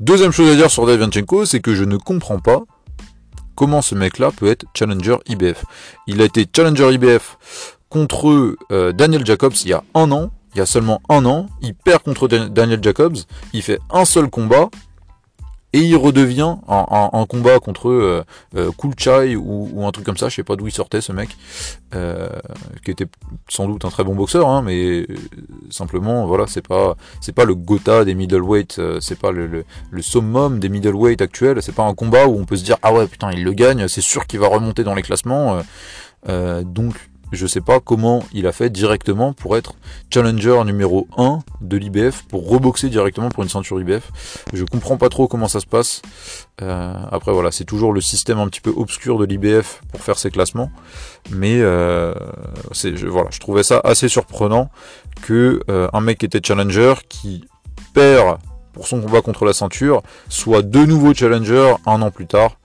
Deuxième 0.00 0.32
chose 0.32 0.50
à 0.50 0.56
dire 0.56 0.70
sur 0.70 0.86
Devianchenko, 0.86 1.44
c'est 1.44 1.60
que 1.60 1.74
je 1.74 1.84
ne 1.84 1.98
comprends 1.98 2.38
pas 2.38 2.62
comment 3.54 3.82
ce 3.82 3.94
mec-là 3.94 4.30
peut 4.34 4.46
être 4.46 4.64
challenger 4.72 5.16
IBF. 5.26 5.66
Il 6.06 6.22
a 6.22 6.24
été 6.24 6.46
challenger 6.56 6.94
IBF 6.94 7.76
contre 7.90 8.56
euh, 8.72 8.92
Daniel 8.92 9.26
Jacobs 9.26 9.52
il 9.62 9.68
y 9.68 9.72
a 9.74 9.84
un 9.94 10.10
an, 10.10 10.30
il 10.54 10.58
y 10.58 10.60
a 10.62 10.66
seulement 10.66 11.02
un 11.10 11.26
an. 11.26 11.48
Il 11.60 11.74
perd 11.74 12.02
contre 12.02 12.28
Daniel 12.28 12.82
Jacobs, 12.82 13.18
il 13.52 13.60
fait 13.60 13.78
un 13.90 14.06
seul 14.06 14.30
combat, 14.30 14.70
et 15.72 15.80
il 15.80 15.96
redevient 15.96 16.56
en, 16.66 17.26
combat 17.26 17.58
contre 17.60 17.88
euh, 17.88 18.24
euh 18.56 18.70
Chai 18.96 19.36
ou, 19.36 19.84
un 19.86 19.92
truc 19.92 20.04
comme 20.04 20.16
ça, 20.16 20.28
je 20.28 20.36
sais 20.36 20.42
pas 20.42 20.56
d'où 20.56 20.66
il 20.66 20.72
sortait 20.72 21.00
ce 21.00 21.12
mec, 21.12 21.36
euh, 21.94 22.28
qui 22.84 22.90
était 22.90 23.06
sans 23.48 23.66
doute 23.66 23.84
un 23.84 23.90
très 23.90 24.02
bon 24.02 24.14
boxeur, 24.14 24.48
hein, 24.48 24.62
mais 24.62 25.02
euh, 25.02 25.06
simplement 25.70 26.26
voilà, 26.26 26.46
c'est 26.48 26.66
pas 26.66 26.96
c'est 27.20 27.32
pas 27.32 27.44
le 27.44 27.54
Gotha 27.54 28.04
des 28.04 28.14
middleweight, 28.14 28.80
c'est 29.00 29.18
pas 29.18 29.30
le, 29.30 29.64
le, 29.90 30.02
summum 30.02 30.58
des 30.58 30.68
middleweight 30.68 31.20
actuels, 31.22 31.62
c'est 31.62 31.74
pas 31.74 31.84
un 31.84 31.94
combat 31.94 32.26
où 32.26 32.38
on 32.38 32.44
peut 32.44 32.56
se 32.56 32.64
dire 32.64 32.76
ah 32.82 32.92
ouais 32.92 33.06
putain 33.06 33.30
il 33.32 33.44
le 33.44 33.52
gagne, 33.52 33.86
c'est 33.86 34.00
sûr 34.00 34.26
qu'il 34.26 34.40
va 34.40 34.48
remonter 34.48 34.82
dans 34.82 34.94
les 34.94 35.02
classements, 35.02 35.62
donc 36.26 37.09
je 37.32 37.46
sais 37.46 37.60
pas 37.60 37.80
comment 37.80 38.22
il 38.32 38.46
a 38.46 38.52
fait 38.52 38.70
directement 38.70 39.32
pour 39.32 39.56
être 39.56 39.74
challenger 40.12 40.62
numéro 40.64 41.06
1 41.16 41.40
de 41.60 41.76
l'IBF, 41.76 42.22
pour 42.24 42.48
reboxer 42.48 42.88
directement 42.88 43.28
pour 43.28 43.42
une 43.42 43.48
ceinture 43.48 43.80
IBF. 43.80 44.10
Je 44.52 44.64
comprends 44.64 44.96
pas 44.96 45.08
trop 45.08 45.28
comment 45.28 45.48
ça 45.48 45.60
se 45.60 45.66
passe. 45.66 46.02
Euh, 46.62 46.94
après 47.10 47.32
voilà, 47.32 47.50
c'est 47.50 47.64
toujours 47.64 47.92
le 47.92 48.00
système 48.00 48.38
un 48.38 48.48
petit 48.48 48.60
peu 48.60 48.72
obscur 48.76 49.18
de 49.18 49.24
l'IBF 49.24 49.80
pour 49.92 50.02
faire 50.02 50.18
ses 50.18 50.30
classements. 50.30 50.70
Mais 51.30 51.60
euh, 51.60 52.14
je, 52.72 53.06
voilà, 53.06 53.30
je 53.30 53.38
trouvais 53.38 53.62
ça 53.62 53.80
assez 53.84 54.08
surprenant 54.08 54.70
que 55.22 55.60
euh, 55.70 55.88
un 55.92 56.00
mec 56.00 56.18
qui 56.18 56.26
était 56.26 56.40
challenger, 56.44 56.94
qui 57.08 57.44
perd 57.94 58.38
pour 58.72 58.86
son 58.86 59.00
combat 59.00 59.20
contre 59.20 59.44
la 59.44 59.52
ceinture, 59.52 60.02
soit 60.28 60.62
de 60.62 60.84
nouveau 60.84 61.12
challenger 61.14 61.74
un 61.86 62.02
an 62.02 62.10
plus 62.10 62.26
tard. 62.26 62.56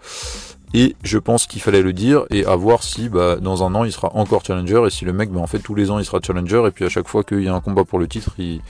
Et 0.77 0.93
je 1.03 1.17
pense 1.17 1.47
qu'il 1.47 1.61
fallait 1.61 1.81
le 1.81 1.93
dire 1.93 2.25
et 2.29 2.45
à 2.45 2.57
voir 2.57 2.83
si 2.83 3.07
bah, 3.07 3.37
dans 3.37 3.63
un 3.63 3.73
an 3.75 3.85
il 3.85 3.93
sera 3.93 4.13
encore 4.13 4.43
challenger 4.45 4.83
et 4.85 4.89
si 4.89 5.05
le 5.05 5.13
mec 5.13 5.31
bah, 5.31 5.39
en 5.39 5.47
fait 5.47 5.59
tous 5.59 5.73
les 5.73 5.89
ans 5.89 5.99
il 5.99 6.05
sera 6.05 6.19
challenger 6.21 6.61
et 6.67 6.71
puis 6.71 6.83
à 6.83 6.89
chaque 6.89 7.07
fois 7.07 7.23
qu'il 7.23 7.43
y 7.43 7.47
a 7.47 7.53
un 7.53 7.61
combat 7.61 7.85
pour 7.85 7.97
le 7.97 8.09
titre 8.09 8.35
il, 8.37 8.61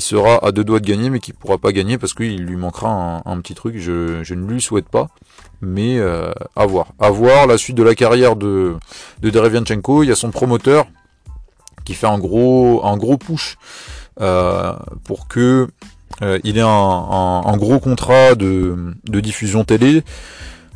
sera 0.00 0.42
à 0.42 0.52
deux 0.52 0.64
doigts 0.64 0.80
de 0.80 0.86
gagner, 0.86 1.10
mais 1.10 1.20
qu'il 1.20 1.34
pourra 1.34 1.58
pas 1.58 1.70
gagner 1.70 1.98
parce 1.98 2.14
qu'il 2.14 2.46
lui 2.46 2.56
manquera 2.56 3.20
un, 3.26 3.40
petit 3.40 3.54
truc. 3.54 3.76
Je, 3.76 4.32
ne 4.32 4.50
lui 4.50 4.62
souhaite 4.62 4.88
pas, 4.88 5.08
mais 5.60 5.98
euh, 5.98 6.32
à 6.56 6.64
voir. 6.64 6.86
À 6.98 7.10
voir 7.10 7.46
la 7.46 7.58
suite 7.58 7.76
de 7.76 7.82
la 7.82 7.94
carrière 7.94 8.36
de, 8.36 8.74
de 9.20 9.30
Derevianchenko. 9.30 10.02
Il 10.02 10.08
y 10.08 10.12
a 10.12 10.16
son 10.16 10.30
promoteur 10.30 10.86
qui 11.84 11.92
fait 11.92 12.06
un 12.08 12.18
gros, 12.18 12.84
un 12.84 12.96
gros 12.96 13.18
push 13.18 13.56
euh, 14.20 14.72
pour 15.04 15.28
que 15.28 15.68
euh, 16.22 16.38
il 16.42 16.58
ait 16.58 16.62
un, 16.62 17.56
gros 17.56 17.78
contrat 17.78 18.34
de 18.34 18.94
diffusion 19.06 19.62
télé. 19.62 20.02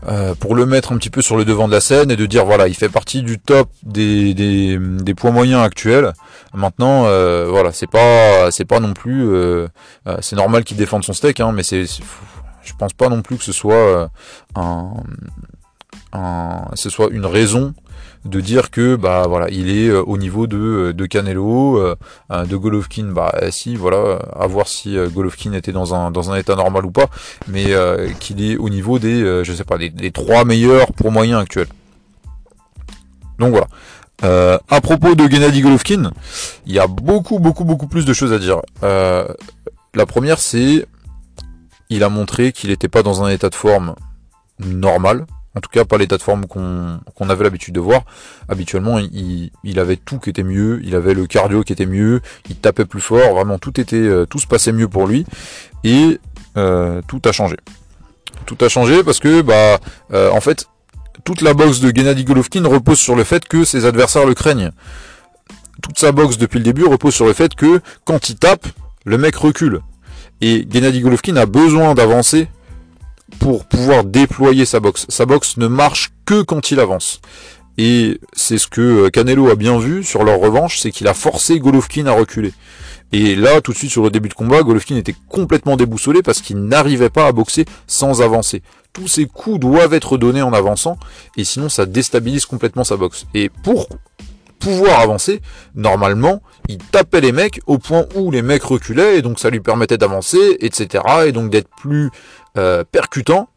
Euh, 0.06 0.34
pour 0.36 0.54
le 0.54 0.64
mettre 0.64 0.92
un 0.92 0.96
petit 0.96 1.10
peu 1.10 1.22
sur 1.22 1.36
le 1.36 1.44
devant 1.44 1.66
de 1.66 1.72
la 1.72 1.80
scène 1.80 2.12
et 2.12 2.16
de 2.16 2.24
dire 2.24 2.44
voilà 2.44 2.68
il 2.68 2.74
fait 2.74 2.88
partie 2.88 3.22
du 3.22 3.40
top 3.40 3.68
des, 3.82 4.32
des, 4.32 4.78
des 4.78 5.14
points 5.14 5.32
moyens 5.32 5.62
actuels. 5.62 6.12
Maintenant 6.54 7.06
euh, 7.06 7.46
voilà 7.48 7.72
c'est 7.72 7.88
pas 7.88 8.50
c'est 8.52 8.64
pas 8.64 8.78
non 8.78 8.92
plus 8.92 9.28
euh, 9.28 9.66
c'est 10.20 10.36
normal 10.36 10.62
qu'il 10.62 10.76
défende 10.76 11.02
son 11.02 11.12
steak 11.12 11.40
hein, 11.40 11.50
mais 11.52 11.64
c'est 11.64 11.84
je 11.84 12.72
pense 12.78 12.92
pas 12.92 13.08
non 13.08 13.22
plus 13.22 13.38
que 13.38 13.44
ce 13.44 13.52
soit 13.52 14.08
un, 14.54 14.92
ce 16.74 16.90
soit 16.90 17.08
une 17.10 17.26
raison 17.26 17.74
de 18.24 18.40
dire 18.40 18.70
que 18.70 18.96
bah 18.96 19.24
voilà 19.28 19.48
il 19.50 19.70
est 19.70 19.88
euh, 19.88 20.02
au 20.02 20.18
niveau 20.18 20.46
de, 20.46 20.56
euh, 20.56 20.92
de 20.92 21.06
Canelo, 21.06 21.78
euh, 21.78 21.96
de 22.44 22.56
Golovkin, 22.56 23.12
bah 23.12 23.32
si 23.50 23.76
voilà, 23.76 24.18
à 24.38 24.46
voir 24.46 24.68
si 24.68 24.96
Golovkin 25.12 25.52
était 25.52 25.72
dans 25.72 25.94
un 25.94 26.10
dans 26.10 26.30
un 26.30 26.36
état 26.36 26.54
normal 26.54 26.86
ou 26.86 26.90
pas, 26.90 27.06
mais 27.46 27.66
qu'il 28.20 28.42
est 28.42 28.56
au 28.56 28.68
niveau 28.68 28.98
des 28.98 29.42
je 29.44 29.52
sais 29.52 29.64
pas 29.64 29.78
des, 29.78 30.10
trois 30.10 30.44
meilleurs 30.44 30.92
pour 30.92 31.12
moyens 31.12 31.42
actuels. 31.42 31.68
Donc 33.38 33.54
voilà. 33.54 34.60
à 34.68 34.80
propos 34.80 35.14
de 35.14 35.28
Gennady 35.28 35.60
Golovkin, 35.60 36.10
il 36.66 36.72
y 36.72 36.78
a 36.78 36.86
beaucoup 36.86 37.38
beaucoup 37.38 37.64
beaucoup 37.64 37.86
plus 37.86 38.04
de 38.04 38.12
choses 38.12 38.32
à 38.32 38.38
dire. 38.38 38.60
la 38.82 40.06
première 40.06 40.38
c'est 40.38 40.86
il 41.90 42.04
a 42.04 42.10
montré 42.10 42.52
qu'il 42.52 42.68
n'était 42.70 42.88
pas 42.88 43.02
dans 43.02 43.22
un 43.22 43.30
état 43.30 43.48
de 43.48 43.54
forme 43.54 43.94
normal, 44.58 45.24
en 45.58 45.60
tout 45.60 45.70
cas, 45.70 45.84
pas 45.84 45.98
l'état 45.98 46.16
de 46.16 46.22
forme 46.22 46.46
qu'on 46.46 47.28
avait 47.28 47.42
l'habitude 47.42 47.74
de 47.74 47.80
voir. 47.80 48.02
Habituellement, 48.48 48.98
il, 49.00 49.80
avait 49.80 49.96
tout 49.96 50.20
qui 50.20 50.30
était 50.30 50.44
mieux. 50.44 50.80
Il 50.84 50.94
avait 50.94 51.14
le 51.14 51.26
cardio 51.26 51.64
qui 51.64 51.72
était 51.72 51.84
mieux. 51.84 52.20
Il 52.48 52.54
tapait 52.54 52.84
plus 52.84 53.00
fort. 53.00 53.34
Vraiment, 53.34 53.58
tout 53.58 53.80
était, 53.80 53.96
euh, 53.96 54.24
tout 54.24 54.38
se 54.38 54.46
passait 54.46 54.70
mieux 54.70 54.86
pour 54.86 55.08
lui. 55.08 55.26
Et 55.82 56.20
euh, 56.56 57.02
tout 57.08 57.20
a 57.24 57.32
changé. 57.32 57.56
Tout 58.46 58.56
a 58.60 58.68
changé 58.68 59.02
parce 59.02 59.18
que, 59.18 59.42
bah, 59.42 59.80
euh, 60.12 60.30
en 60.30 60.40
fait, 60.40 60.68
toute 61.24 61.42
la 61.42 61.54
boxe 61.54 61.80
de 61.80 61.90
Gennady 61.92 62.22
Golovkin 62.22 62.62
repose 62.64 63.00
sur 63.00 63.16
le 63.16 63.24
fait 63.24 63.44
que 63.48 63.64
ses 63.64 63.84
adversaires 63.84 64.26
le 64.26 64.34
craignent. 64.34 64.70
Toute 65.82 65.98
sa 65.98 66.12
boxe 66.12 66.38
depuis 66.38 66.58
le 66.58 66.64
début 66.64 66.84
repose 66.84 67.14
sur 67.14 67.26
le 67.26 67.32
fait 67.32 67.56
que 67.56 67.80
quand 68.04 68.28
il 68.28 68.36
tape, 68.36 68.68
le 69.04 69.18
mec 69.18 69.34
recule. 69.34 69.80
Et 70.40 70.68
Gennady 70.70 71.00
Golovkin 71.00 71.34
a 71.34 71.46
besoin 71.46 71.94
d'avancer 71.94 72.48
pour 73.38 73.66
pouvoir 73.66 74.04
déployer 74.04 74.64
sa 74.64 74.80
boxe. 74.80 75.06
Sa 75.08 75.26
boxe 75.26 75.56
ne 75.56 75.66
marche 75.66 76.10
que 76.24 76.42
quand 76.42 76.70
il 76.70 76.80
avance. 76.80 77.20
Et 77.78 78.20
c'est 78.32 78.58
ce 78.58 78.66
que 78.66 78.80
euh, 78.80 79.10
Canelo 79.10 79.48
a 79.48 79.54
bien 79.54 79.78
vu 79.78 80.02
sur 80.02 80.24
leur 80.24 80.40
revanche, 80.40 80.80
c'est 80.80 80.90
qu'il 80.90 81.06
a 81.06 81.14
forcé 81.14 81.60
Golovkin 81.60 82.06
à 82.06 82.12
reculer. 82.12 82.52
Et 83.12 83.36
là, 83.36 83.60
tout 83.60 83.72
de 83.72 83.76
suite 83.76 83.90
sur 83.90 84.02
le 84.02 84.10
début 84.10 84.28
de 84.28 84.34
combat, 84.34 84.62
Golovkin 84.62 84.96
était 84.96 85.14
complètement 85.28 85.76
déboussolé 85.76 86.22
parce 86.22 86.42
qu'il 86.42 86.58
n'arrivait 86.64 87.08
pas 87.08 87.26
à 87.26 87.32
boxer 87.32 87.64
sans 87.86 88.20
avancer. 88.20 88.62
Tous 88.92 89.06
ses 89.06 89.26
coups 89.26 89.60
doivent 89.60 89.94
être 89.94 90.18
donnés 90.18 90.42
en 90.42 90.52
avançant, 90.52 90.98
et 91.36 91.44
sinon 91.44 91.68
ça 91.68 91.86
déstabilise 91.86 92.46
complètement 92.46 92.84
sa 92.84 92.96
boxe. 92.96 93.26
Et 93.32 93.48
pour 93.48 93.88
pouvoir 94.58 95.00
avancer, 95.00 95.40
normalement, 95.74 96.42
il 96.68 96.78
tapait 96.78 97.20
les 97.20 97.32
mecs 97.32 97.60
au 97.66 97.78
point 97.78 98.06
où 98.14 98.30
les 98.30 98.42
mecs 98.42 98.64
reculaient, 98.64 99.18
et 99.18 99.22
donc 99.22 99.38
ça 99.38 99.50
lui 99.50 99.60
permettait 99.60 99.98
d'avancer, 99.98 100.56
etc. 100.60 101.04
Et 101.26 101.32
donc 101.32 101.50
d'être 101.50 101.70
plus 101.80 102.10
euh, 102.56 102.84
percutant, 102.90 103.48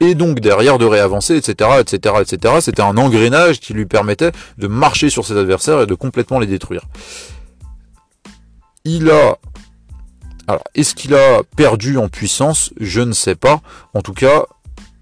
et 0.00 0.14
donc 0.14 0.40
derrière 0.40 0.78
de 0.78 0.84
réavancer, 0.84 1.36
etc., 1.36 1.70
etc., 1.80 2.16
etc. 2.20 2.54
C'était 2.60 2.82
un 2.82 2.96
engrenage 2.96 3.60
qui 3.60 3.74
lui 3.74 3.86
permettait 3.86 4.32
de 4.58 4.66
marcher 4.66 5.10
sur 5.10 5.26
ses 5.26 5.36
adversaires 5.36 5.80
et 5.80 5.86
de 5.86 5.94
complètement 5.94 6.38
les 6.38 6.46
détruire. 6.46 6.82
Il 8.84 9.10
a... 9.10 9.36
Alors, 10.46 10.64
est-ce 10.74 10.94
qu'il 10.94 11.14
a 11.14 11.42
perdu 11.56 11.98
en 11.98 12.08
puissance? 12.08 12.72
Je 12.80 13.00
ne 13.00 13.12
sais 13.12 13.34
pas. 13.34 13.60
En 13.92 14.00
tout 14.00 14.14
cas, 14.14 14.44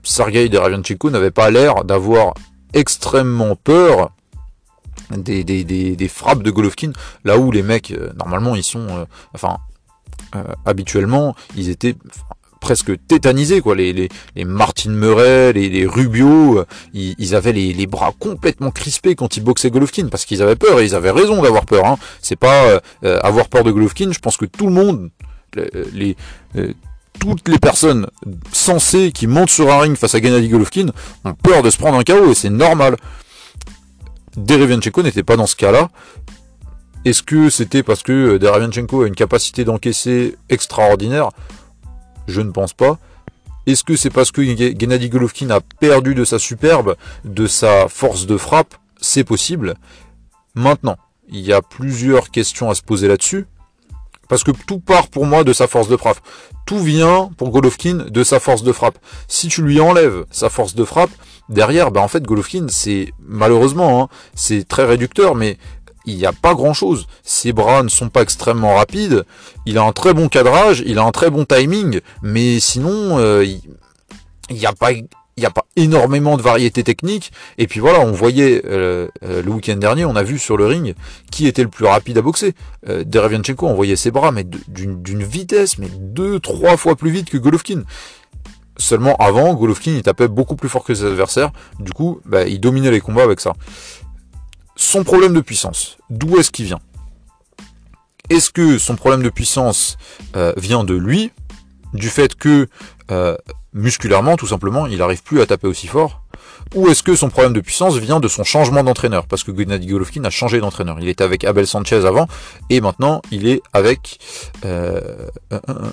Sergei 0.02 0.48
Deravianchenko 0.48 1.10
n'avait 1.10 1.30
pas 1.30 1.50
l'air 1.50 1.84
d'avoir 1.84 2.34
extrêmement 2.72 3.54
peur 3.54 4.10
des, 5.10 6.08
frappes 6.08 6.42
de 6.42 6.50
Golovkin, 6.50 6.92
là 7.24 7.38
où 7.38 7.52
les 7.52 7.62
mecs, 7.62 7.92
euh, 7.92 8.12
normalement, 8.16 8.56
ils 8.56 8.64
sont... 8.64 8.88
Euh, 8.88 9.04
enfin, 9.34 9.58
habituellement, 10.66 11.34
ils 11.56 11.70
étaient 11.70 11.94
presque 12.66 12.90
tétanisés 13.06 13.60
quoi. 13.60 13.76
Les 13.76 13.92
les, 13.92 14.08
les 14.34 14.44
Martin 14.44 14.90
Murray 14.90 15.52
les, 15.52 15.86
Rubio 15.86 16.58
euh, 16.58 16.64
ils, 16.92 17.36
avaient 17.36 17.52
les, 17.52 17.86
bras 17.86 18.12
complètement 18.18 18.72
crispés 18.72 19.14
quand 19.14 19.36
ils 19.36 19.44
boxaient 19.44 19.70
Golovkin 19.70 20.08
parce 20.08 20.24
qu'ils 20.24 20.42
avaient 20.42 20.56
peur 20.56 20.80
et 20.80 20.84
ils 20.84 20.96
avaient 20.96 21.12
raison 21.12 21.40
d'avoir 21.42 21.64
peur 21.64 21.84
hein. 21.86 21.96
c'est 22.20 22.34
pas 22.34 22.64
euh, 22.64 22.80
euh, 23.04 23.20
avoir 23.22 23.46
peur 23.48 23.62
de 23.62 23.70
Golovkin 23.70 24.10
je 24.10 24.18
pense 24.18 24.36
que 24.36 24.46
tout 24.46 24.66
le 24.66 24.72
monde 24.72 25.10
toutes 27.20 27.48
les 27.48 27.58
personnes 27.60 28.08
sensées 28.52 29.12
qui 29.12 29.28
montent 29.28 29.50
sur 29.50 29.72
un 29.72 29.78
ring 29.82 29.96
face 29.96 30.16
à 30.16 30.20
Gennady 30.20 30.48
Golovkin 30.48 30.88
ont 31.24 31.34
peur 31.34 31.62
de 31.62 31.70
se 31.70 31.78
prendre 31.78 31.98
un 31.98 32.02
KO 32.02 32.32
et 32.32 32.34
c'est 32.34 32.50
normal. 32.50 32.96
Derevianchenko 34.36 35.02
n'était 35.02 35.22
pas 35.22 35.36
dans 35.36 35.46
ce 35.46 35.56
cas-là. 35.56 35.88
Est-ce 37.06 37.22
que 37.22 37.48
c'était 37.48 37.82
parce 37.82 38.02
que 38.02 38.36
Derevianchenko 38.36 39.04
a 39.04 39.06
une 39.06 39.14
capacité 39.14 39.64
d'encaisser 39.64 40.36
extraordinaire? 40.50 41.30
Je 42.26 42.40
ne 42.40 42.50
pense 42.50 42.72
pas. 42.72 42.98
Est-ce 43.66 43.82
que 43.82 43.96
c'est 43.96 44.10
parce 44.10 44.30
que 44.30 44.42
Gennady 44.44 45.08
Golovkin 45.08 45.50
a 45.50 45.60
perdu 45.60 46.14
de 46.14 46.24
sa 46.24 46.38
superbe, 46.38 46.96
de 47.24 47.46
sa 47.46 47.88
force 47.88 48.26
de 48.26 48.36
frappe? 48.36 48.74
C'est 49.00 49.24
possible. 49.24 49.74
Maintenant, 50.54 50.96
il 51.28 51.40
y 51.40 51.52
a 51.52 51.62
plusieurs 51.62 52.30
questions 52.30 52.70
à 52.70 52.74
se 52.74 52.82
poser 52.82 53.08
là-dessus. 53.08 53.46
Parce 54.28 54.44
que 54.44 54.50
tout 54.50 54.78
part 54.80 55.08
pour 55.08 55.26
moi 55.26 55.44
de 55.44 55.52
sa 55.52 55.66
force 55.66 55.88
de 55.88 55.96
frappe. 55.96 56.20
Tout 56.64 56.78
vient 56.78 57.30
pour 57.36 57.50
Golovkin 57.50 58.06
de 58.08 58.24
sa 58.24 58.40
force 58.40 58.62
de 58.62 58.72
frappe. 58.72 58.98
Si 59.28 59.48
tu 59.48 59.62
lui 59.62 59.80
enlèves 59.80 60.24
sa 60.30 60.48
force 60.48 60.74
de 60.74 60.84
frappe, 60.84 61.10
derrière, 61.48 61.90
bah 61.90 62.00
en 62.00 62.08
fait 62.08 62.24
Golovkin, 62.24 62.66
c'est 62.68 63.12
malheureusement, 63.20 64.02
hein, 64.02 64.08
c'est 64.34 64.66
très 64.66 64.84
réducteur, 64.84 65.34
mais 65.34 65.58
il 66.06 66.16
n'y 66.16 66.26
a 66.26 66.32
pas 66.32 66.54
grand 66.54 66.72
chose. 66.72 67.06
Ses 67.22 67.52
bras 67.52 67.82
ne 67.82 67.88
sont 67.88 68.08
pas 68.08 68.22
extrêmement 68.22 68.74
rapides. 68.76 69.24
Il 69.66 69.78
a 69.78 69.82
un 69.82 69.92
très 69.92 70.14
bon 70.14 70.28
cadrage, 70.28 70.82
il 70.86 70.98
a 70.98 71.02
un 71.02 71.12
très 71.12 71.30
bon 71.30 71.44
timing, 71.44 72.00
mais 72.22 72.60
sinon, 72.60 73.18
euh, 73.18 73.44
il 73.44 74.56
n'y 74.56 74.66
a 74.66 74.72
pas 74.72 74.90
il 75.36 75.42
n'y 75.42 75.46
a 75.46 75.50
pas 75.50 75.66
énormément 75.76 76.38
de 76.38 76.42
variétés 76.42 76.82
techniques. 76.82 77.30
Et 77.58 77.66
puis 77.66 77.78
voilà, 77.78 78.00
on 78.00 78.12
voyait 78.12 78.62
euh, 78.64 79.08
euh, 79.22 79.42
le 79.42 79.50
week-end 79.50 79.76
dernier, 79.76 80.06
on 80.06 80.16
a 80.16 80.22
vu 80.22 80.38
sur 80.38 80.56
le 80.56 80.64
ring 80.64 80.94
qui 81.30 81.46
était 81.46 81.62
le 81.62 81.68
plus 81.68 81.84
rapide 81.84 82.16
à 82.16 82.22
boxer. 82.22 82.54
Euh, 82.88 83.04
Derevianchenko, 83.04 83.66
on 83.66 83.74
voyait 83.74 83.96
ses 83.96 84.10
bras, 84.10 84.32
mais 84.32 84.44
d'une 84.44 85.22
vitesse, 85.22 85.76
mais 85.76 85.88
deux, 85.90 86.40
trois 86.40 86.78
fois 86.78 86.96
plus 86.96 87.10
vite 87.10 87.28
que 87.28 87.36
Golovkin. 87.36 87.82
Seulement 88.78 89.14
avant, 89.16 89.54
Golovkin 89.54 89.92
il 89.92 90.02
tapait 90.02 90.28
beaucoup 90.28 90.56
plus 90.56 90.70
fort 90.70 90.84
que 90.84 90.94
ses 90.94 91.04
adversaires. 91.04 91.50
Du 91.80 91.92
coup, 91.92 92.20
bah, 92.24 92.46
il 92.46 92.58
dominait 92.58 92.90
les 92.90 93.00
combats 93.00 93.24
avec 93.24 93.40
ça 93.40 93.52
son 94.76 95.04
problème 95.04 95.32
de 95.32 95.40
puissance, 95.40 95.96
d'où 96.10 96.38
est-ce 96.38 96.50
qu'il 96.50 96.66
vient? 96.66 96.80
Est-ce 98.28 98.50
que 98.50 98.78
son 98.78 98.96
problème 98.96 99.22
de 99.22 99.30
puissance 99.30 99.96
euh, 100.36 100.52
vient 100.56 100.84
de 100.84 100.94
lui, 100.94 101.32
du 101.94 102.08
fait 102.08 102.34
que 102.34 102.68
euh, 103.10 103.36
musculairement, 103.72 104.36
tout 104.36 104.46
simplement, 104.46 104.86
il 104.86 104.98
n'arrive 104.98 105.22
plus 105.22 105.40
à 105.40 105.46
taper 105.46 105.66
aussi 105.66 105.86
fort? 105.86 106.22
Ou 106.74 106.88
est-ce 106.88 107.02
que 107.02 107.14
son 107.14 107.30
problème 107.30 107.52
de 107.52 107.60
puissance 107.60 107.96
vient 107.96 108.18
de 108.18 108.28
son 108.28 108.42
changement 108.42 108.82
d'entraîneur? 108.82 109.26
Parce 109.26 109.44
que 109.44 109.56
Gennady 109.56 109.86
Golovkin 109.86 110.24
a 110.24 110.30
changé 110.30 110.58
d'entraîneur. 110.58 110.98
Il 111.00 111.08
était 111.08 111.22
avec 111.24 111.44
Abel 111.44 111.66
Sanchez 111.66 112.04
avant, 112.04 112.26
et 112.68 112.80
maintenant 112.80 113.22
il 113.30 113.46
est 113.46 113.62
avec... 113.72 114.18
Euh, 114.64 115.28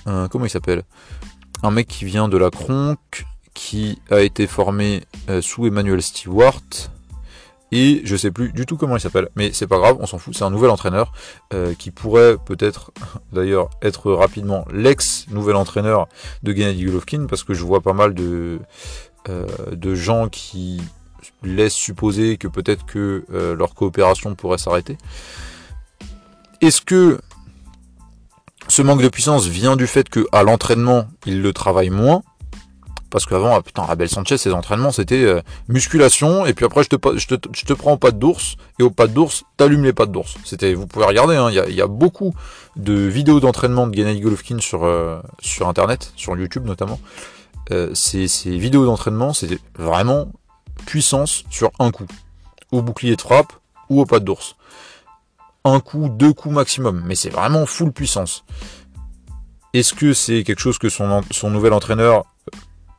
un, 0.06 0.28
comment 0.28 0.46
il 0.46 0.50
s'appelle? 0.50 0.84
Un 1.62 1.72
mec 1.72 1.88
qui 1.88 2.06
vient 2.06 2.28
de 2.28 2.38
la 2.38 2.50
Kronk, 2.50 3.26
qui 3.54 4.00
a 4.10 4.22
été 4.22 4.48
formé 4.48 5.04
sous 5.42 5.68
Emmanuel 5.68 6.02
Stewart. 6.02 6.60
Et 7.76 8.04
je 8.06 8.16
sais 8.16 8.30
plus 8.30 8.52
du 8.52 8.68
tout 8.68 8.78
comment 8.78 8.98
il 8.98 9.00
s'appelle, 9.00 9.30
mais 9.36 9.52
c'est 9.52 9.66
pas 9.66 9.80
grave, 9.80 9.98
on 10.00 10.06
s'en 10.06 10.20
fout. 10.20 10.38
C'est 10.38 10.44
un 10.44 10.52
nouvel 10.52 10.70
entraîneur 10.70 11.12
euh, 11.56 11.74
qui 11.74 11.90
pourrait 11.90 12.38
peut-être 12.38 12.92
d'ailleurs 13.34 13.72
être 13.82 14.12
rapidement 14.12 14.64
l'ex 14.72 15.26
nouvel 15.32 15.56
entraîneur 15.56 16.08
de 16.44 16.54
Gennady 16.54 16.86
Golovkin, 16.86 17.26
parce 17.28 17.44
que 17.44 17.56
je 17.56 17.64
vois 17.64 17.82
pas 17.82 17.94
mal 17.94 18.14
de 18.14 18.60
euh, 19.28 19.48
de 19.72 19.96
gens 19.96 20.30
qui 20.30 20.82
laissent 21.42 21.74
supposer 21.74 22.38
que 22.38 22.48
peut-être 22.48 22.86
que 22.86 23.26
euh, 23.34 23.56
leur 23.56 23.74
coopération 23.74 24.36
pourrait 24.36 24.60
s'arrêter. 24.60 24.96
Est-ce 26.62 26.80
que 26.80 27.20
ce 28.68 28.84
manque 28.84 29.02
de 29.02 29.10
puissance 29.10 29.48
vient 29.48 29.76
du 29.76 29.88
fait 29.88 30.10
que 30.10 30.28
à 30.32 30.44
l'entraînement 30.44 31.08
il 31.26 31.42
le 31.42 31.54
travaille 31.54 31.90
moins 31.90 32.22
parce 33.14 33.28
qu'avant, 33.28 33.56
ah, 33.56 33.62
putain, 33.62 33.84
Abel 33.88 34.10
Sanchez, 34.10 34.40
ses 34.40 34.54
entraînements, 34.54 34.92
c'était 34.92 35.24
euh, 35.24 35.40
musculation, 35.68 36.48
et 36.48 36.56
puis 36.56 36.66
après, 36.66 36.82
je 36.82 36.90
te, 36.90 37.18
je 37.20 37.28
te, 37.28 37.36
je 37.54 37.64
te 37.64 37.74
prends 37.74 37.94
au 37.94 37.98
pas 37.98 38.10
d'ours, 38.10 38.56
et 38.80 38.84
au 38.84 38.90
pas 38.90 39.06
d'ours, 39.06 39.44
t'allumes 39.56 39.84
les 39.84 39.94
pattes 39.94 40.12
d'ours. 40.12 40.34
C'était, 40.44 40.74
vous 40.74 40.88
pouvez 40.88 41.06
regarder, 41.06 41.36
hein, 41.36 41.52
il 41.52 41.54
y, 41.54 41.60
a, 41.60 41.70
y, 41.70 41.80
a, 41.80 41.86
beaucoup 41.86 42.34
de 42.76 42.94
vidéos 42.94 43.40
d'entraînement 43.40 43.86
de 43.86 43.94
Gennady 43.94 44.20
Golovkin 44.20 44.58
sur, 44.60 44.84
euh, 44.84 45.22
sur 45.44 45.68
Internet, 45.68 46.12
sur 46.16 46.36
YouTube 46.36 46.66
notamment. 46.66 47.00
Euh, 47.70 47.94
ces, 47.94 48.28
ces 48.28 48.58
vidéos 48.58 48.84
d'entraînement, 48.84 49.32
c'était 49.32 49.60
vraiment 49.78 50.32
puissance 50.88 51.44
sur 51.52 51.70
un 51.78 51.92
coup. 51.92 52.08
Au 52.72 52.82
bouclier 52.82 53.16
de 53.16 53.22
frappe, 53.22 53.54
ou 53.92 54.02
au 54.02 54.08
pas 54.08 54.22
d'ours. 54.22 54.56
Un 55.66 55.80
coup, 55.82 56.10
deux 56.10 56.34
coups 56.34 56.56
maximum, 56.56 57.04
mais 57.06 57.14
c'est 57.14 57.30
vraiment 57.30 57.68
full 57.68 57.92
puissance. 57.92 58.44
Est-ce 59.74 59.94
que 59.94 60.14
c'est 60.14 60.44
quelque 60.44 60.62
chose 60.62 60.80
que 60.80 60.90
son, 60.90 61.22
son 61.30 61.52
nouvel 61.52 61.74
entraîneur 61.74 62.26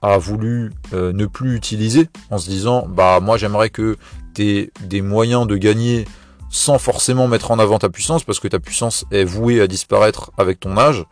a 0.04 0.18
voulu 0.18 0.70
euh, 0.92 1.12
ne 1.14 1.24
plus 1.24 1.56
utiliser 1.56 2.08
en 2.30 2.36
se 2.36 2.48
disant 2.48 2.86
bah 2.86 3.20
moi 3.20 3.38
j'aimerais 3.38 3.70
que 3.70 3.96
tu 4.34 4.70
des 4.80 5.00
moyens 5.00 5.46
de 5.46 5.56
gagner 5.56 6.04
sans 6.50 6.78
forcément 6.78 7.26
mettre 7.26 7.50
en 7.50 7.58
avant 7.58 7.78
ta 7.78 7.88
puissance 7.88 8.22
parce 8.22 8.38
que 8.38 8.48
ta 8.48 8.58
puissance 8.58 9.06
est 9.10 9.24
vouée 9.24 9.60
à 9.60 9.66
disparaître 9.66 10.30
avec 10.36 10.60
ton 10.60 10.76
âge. 10.76 11.04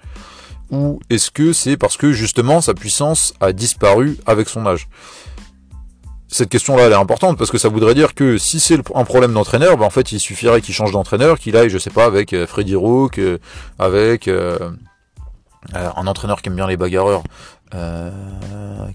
Ou 0.70 1.00
est-ce 1.08 1.30
que 1.30 1.52
c'est 1.52 1.76
parce 1.76 1.96
que 1.96 2.12
justement 2.12 2.60
sa 2.60 2.74
puissance 2.74 3.32
a 3.40 3.52
disparu 3.52 4.18
avec 4.26 4.48
son 4.48 4.66
âge? 4.66 4.88
Cette 6.28 6.48
question-là, 6.48 6.84
elle 6.84 6.92
est 6.92 6.96
importante 6.96 7.36
parce 7.38 7.50
que 7.50 7.58
ça 7.58 7.68
voudrait 7.68 7.94
dire 7.94 8.14
que 8.14 8.38
si 8.38 8.60
c'est 8.60 8.78
un 8.94 9.04
problème 9.04 9.32
d'entraîneur, 9.34 9.76
bah 9.76 9.84
en 9.84 9.90
fait, 9.90 10.12
il 10.12 10.20
suffirait 10.20 10.62
qu'il 10.62 10.74
change 10.74 10.90
d'entraîneur, 10.92 11.38
qu'il 11.38 11.56
aille, 11.58 11.68
je 11.68 11.76
sais 11.76 11.90
pas, 11.90 12.06
avec 12.06 12.32
euh, 12.32 12.46
Freddy 12.46 12.74
Rook, 12.74 13.18
euh, 13.18 13.36
avec 13.78 14.30
un 15.74 16.06
entraîneur 16.06 16.40
qui 16.40 16.48
aime 16.48 16.56
bien 16.56 16.66
les 16.66 16.78
bagarreurs, 16.78 17.22
euh, 17.74 18.10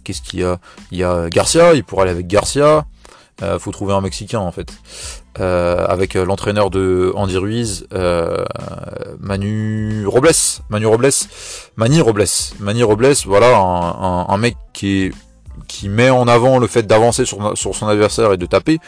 qu'est-ce 0.04 0.22
qu'il 0.22 0.40
y 0.40 0.44
a? 0.44 0.60
Il 0.92 0.98
y 0.98 1.04
a 1.04 1.30
Garcia, 1.30 1.74
il 1.74 1.84
pourrait 1.84 2.04
aller 2.04 2.12
avec 2.12 2.28
Garcia. 2.28 2.86
Euh, 3.44 3.60
faut 3.60 3.72
trouver 3.72 3.94
un 3.94 4.02
Mexicain 4.02 4.40
en 4.40 4.52
fait. 4.52 4.72
Euh, 5.40 5.86
avec 5.88 6.16
l'entraîneur 6.16 6.72
de 6.72 7.12
Andy 7.16 7.38
Ruiz, 7.38 7.88
Manu 9.20 10.08
Robles, 10.08 10.32
Manu 10.70 10.86
Robles, 10.88 11.12
Mani 11.76 12.02
Robles, 12.02 12.26
Mani 12.60 12.84
Robles, 12.84 13.16
voilà 13.26 13.56
un, 13.58 14.38
mec 14.38 14.58
qui 14.74 15.14
met 15.84 16.10
en 16.10 16.28
avant 16.28 16.58
le 16.58 16.66
fait 16.66 16.84
d'avancer 16.84 17.26
sur, 17.26 17.56
sur 17.56 17.76
son 17.76 17.88
adversaire 17.88 18.34
et 18.34 18.38
de 18.38 18.48
taper, 18.48 18.80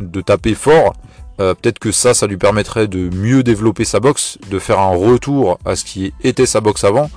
de 0.00 0.20
taper 0.20 0.54
fort. 0.54 0.94
peut-être 1.36 1.78
que 1.78 1.92
ça, 1.92 2.14
ça 2.14 2.26
lui 2.26 2.36
permettrait 2.36 2.88
de 2.88 3.08
mieux 3.14 3.44
développer 3.44 3.84
sa 3.84 4.00
boxe, 4.00 4.38
de 4.50 4.58
faire 4.58 4.80
un 4.80 4.96
retour 4.96 5.60
à 5.64 5.76
ce 5.76 5.84
qui 5.84 6.12
était 6.24 6.46
sa 6.46 6.60
boxe 6.60 6.82
avant, 6.82 7.08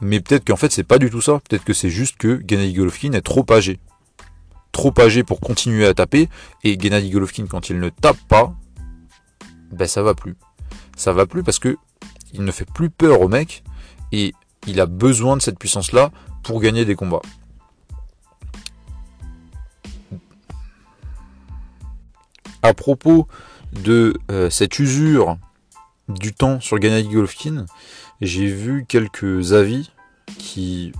mais 0.00 0.20
peut-être 0.20 0.46
qu'en 0.46 0.56
fait 0.56 0.70
c'est 0.72 0.84
pas 0.84 0.98
du 0.98 1.10
tout 1.10 1.20
ça. 1.20 1.40
Peut-être 1.48 1.64
que 1.64 1.72
c'est 1.72 1.90
juste 1.90 2.16
que 2.16 2.42
Gennady 2.46 2.72
Golovkin 2.72 3.12
est 3.12 3.22
trop 3.22 3.44
âgé. 3.50 3.78
Trop 4.72 4.92
âgé 4.98 5.24
pour 5.24 5.40
continuer 5.40 5.86
à 5.86 5.94
taper. 5.94 6.28
Et 6.64 6.78
Gennady 6.78 7.10
Golovkin 7.10 7.46
quand 7.46 7.70
il 7.70 7.80
ne 7.80 7.88
tape 7.88 8.18
pas, 8.28 8.54
ben 9.72 9.88
ça 9.88 10.02
va 10.02 10.14
plus. 10.14 10.36
Ça 10.96 11.12
va 11.12 11.26
plus 11.26 11.42
parce 11.42 11.58
que 11.58 11.76
il 12.32 12.44
ne 12.44 12.50
fait 12.50 12.70
plus 12.70 12.90
peur 12.90 13.20
au 13.20 13.28
mec. 13.28 13.62
Et 14.12 14.34
il 14.66 14.80
a 14.80 14.86
besoin 14.86 15.36
de 15.36 15.42
cette 15.42 15.58
puissance-là 15.58 16.10
pour 16.42 16.60
gagner 16.60 16.84
des 16.84 16.94
combats. 16.94 17.22
À 22.62 22.74
propos 22.74 23.28
de 23.72 24.14
euh, 24.30 24.50
cette 24.50 24.78
usure 24.78 25.38
du 26.08 26.32
temps 26.32 26.60
sur 26.60 26.80
Gennady 26.80 27.08
Golovkin, 27.08 27.66
j'ai 28.20 28.46
vu 28.46 28.84
quelques 28.86 29.52
avis 29.52 29.90
qui 30.38 30.92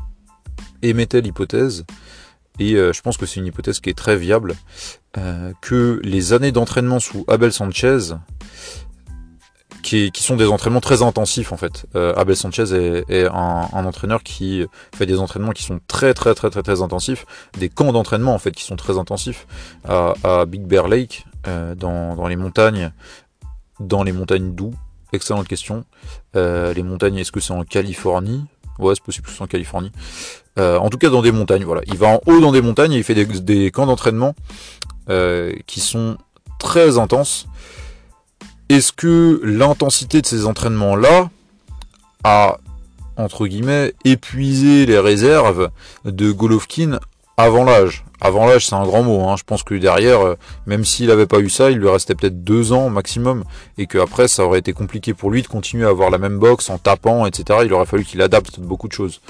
émettaient 0.82 1.20
l'hypothèse, 1.20 1.84
et 2.58 2.74
euh, 2.74 2.92
je 2.92 3.02
pense 3.02 3.16
que 3.16 3.26
c'est 3.26 3.40
une 3.40 3.46
hypothèse 3.46 3.80
qui 3.80 3.90
est 3.90 3.98
très 3.98 4.16
viable, 4.16 4.54
euh, 5.16 5.52
que 5.60 6.00
les 6.04 6.32
années 6.32 6.52
d'entraînement 6.52 7.00
sous 7.00 7.24
Abel 7.28 7.52
Sanchez, 7.52 8.14
qui, 9.82 10.10
sont 10.16 10.36
des 10.36 10.46
entraînements 10.46 10.82
très 10.82 11.02
intensifs 11.02 11.50
en 11.50 11.56
fait. 11.56 11.86
Euh, 11.96 12.12
Abel 12.14 12.36
Sanchez 12.36 12.64
est, 13.08 13.24
un, 13.26 13.68
entraîneur 13.72 14.22
qui 14.22 14.66
fait 14.94 15.06
des 15.06 15.18
entraînements 15.18 15.52
qui 15.52 15.62
sont 15.62 15.80
très 15.88 16.12
très 16.12 16.34
très 16.34 16.50
très 16.50 16.62
très 16.62 16.82
intensifs, 16.82 17.24
des 17.58 17.70
camps 17.70 17.92
d'entraînement 17.92 18.34
en 18.34 18.38
fait 18.38 18.50
qui 18.50 18.64
sont 18.64 18.76
très 18.76 18.98
intensifs 18.98 19.46
à, 19.88 20.44
Big 20.46 20.62
Bear 20.62 20.88
Lake, 20.88 21.24
dans, 21.44 22.16
dans 22.16 22.28
les 22.28 22.36
montagnes, 22.36 22.92
dans 23.80 24.02
les 24.02 24.12
montagnes 24.12 24.54
d'où 24.54 24.74
Excellente 25.12 25.48
question. 25.48 25.84
Euh, 26.36 26.74
les 26.74 26.82
montagnes, 26.82 27.18
est-ce 27.18 27.32
que 27.32 27.40
c'est 27.40 27.52
en 27.52 27.64
Californie? 27.64 28.44
Ouais, 28.78 28.94
c'est 28.94 29.02
possible 29.02 29.26
que 29.26 29.32
c'est 29.32 29.42
en 29.42 29.46
Californie. 29.46 29.90
Euh, 30.58 30.78
en 30.78 30.90
tout 30.90 30.98
cas, 30.98 31.08
dans 31.08 31.22
des 31.22 31.32
montagnes, 31.32 31.64
voilà. 31.64 31.82
Il 31.86 31.96
va 31.96 32.08
en 32.08 32.20
haut 32.26 32.40
dans 32.40 32.52
des 32.52 32.60
montagnes 32.60 32.92
et 32.92 32.98
il 32.98 33.04
fait 33.04 33.14
des, 33.14 33.70
camps 33.70 33.86
d'entraînement 33.86 34.34
euh, 35.08 35.52
qui 35.66 35.80
sont 35.80 36.18
très 36.58 36.98
intenses. 36.98 37.46
Est-ce 38.68 38.92
que 38.92 39.40
l'intensité 39.42 40.20
de 40.20 40.26
ces 40.26 40.44
entraînements-là 40.44 41.30
a, 42.24 42.58
entre 43.16 43.46
guillemets, 43.46 43.94
épuisé 44.04 44.84
les 44.84 44.98
réserves 44.98 45.70
de 46.04 46.30
Golovkin 46.30 47.00
avant 47.38 47.64
l'âge 47.64 48.04
avant 48.20 48.46
l'âge, 48.46 48.66
c'est 48.66 48.74
un 48.74 48.84
grand 48.84 49.02
mot. 49.02 49.28
Hein. 49.28 49.36
Je 49.36 49.44
pense 49.44 49.62
que 49.62 49.74
derrière, 49.74 50.20
euh, 50.20 50.34
même 50.66 50.84
s'il 50.84 51.06
n'avait 51.06 51.26
pas 51.26 51.38
eu 51.38 51.48
ça, 51.48 51.70
il 51.70 51.78
lui 51.78 51.88
restait 51.88 52.14
peut-être 52.14 52.42
deux 52.42 52.72
ans 52.72 52.90
maximum, 52.90 53.44
et 53.76 53.86
qu'après, 53.86 54.28
ça 54.28 54.44
aurait 54.44 54.58
été 54.58 54.72
compliqué 54.72 55.14
pour 55.14 55.30
lui 55.30 55.42
de 55.42 55.46
continuer 55.46 55.84
à 55.86 55.90
avoir 55.90 56.10
la 56.10 56.18
même 56.18 56.38
boxe 56.38 56.70
en 56.70 56.78
tapant, 56.78 57.26
etc. 57.26 57.60
Il 57.64 57.72
aurait 57.72 57.86
fallu 57.86 58.04
qu'il 58.04 58.20
adapte 58.22 58.58
beaucoup 58.60 58.88
de 58.88 58.92
choses. 58.92 59.20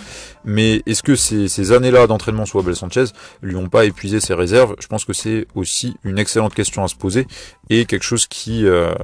Mais 0.44 0.82
est-ce 0.86 1.02
que 1.02 1.16
ces, 1.16 1.48
ces 1.48 1.72
années-là 1.72 2.06
d'entraînement 2.06 2.46
sous 2.46 2.58
Abel 2.58 2.76
Sanchez 2.76 3.04
lui 3.42 3.56
ont 3.56 3.68
pas 3.68 3.84
épuisé 3.84 4.20
ses 4.20 4.34
réserves? 4.34 4.74
Je 4.80 4.86
pense 4.86 5.04
que 5.04 5.12
c'est 5.12 5.46
aussi 5.54 5.96
une 6.04 6.18
excellente 6.18 6.54
question 6.54 6.82
à 6.82 6.88
se 6.88 6.94
poser 6.94 7.26
et 7.68 7.84
quelque 7.84 8.04
chose 8.04 8.26
qui 8.26 8.66
euh, 8.66 8.94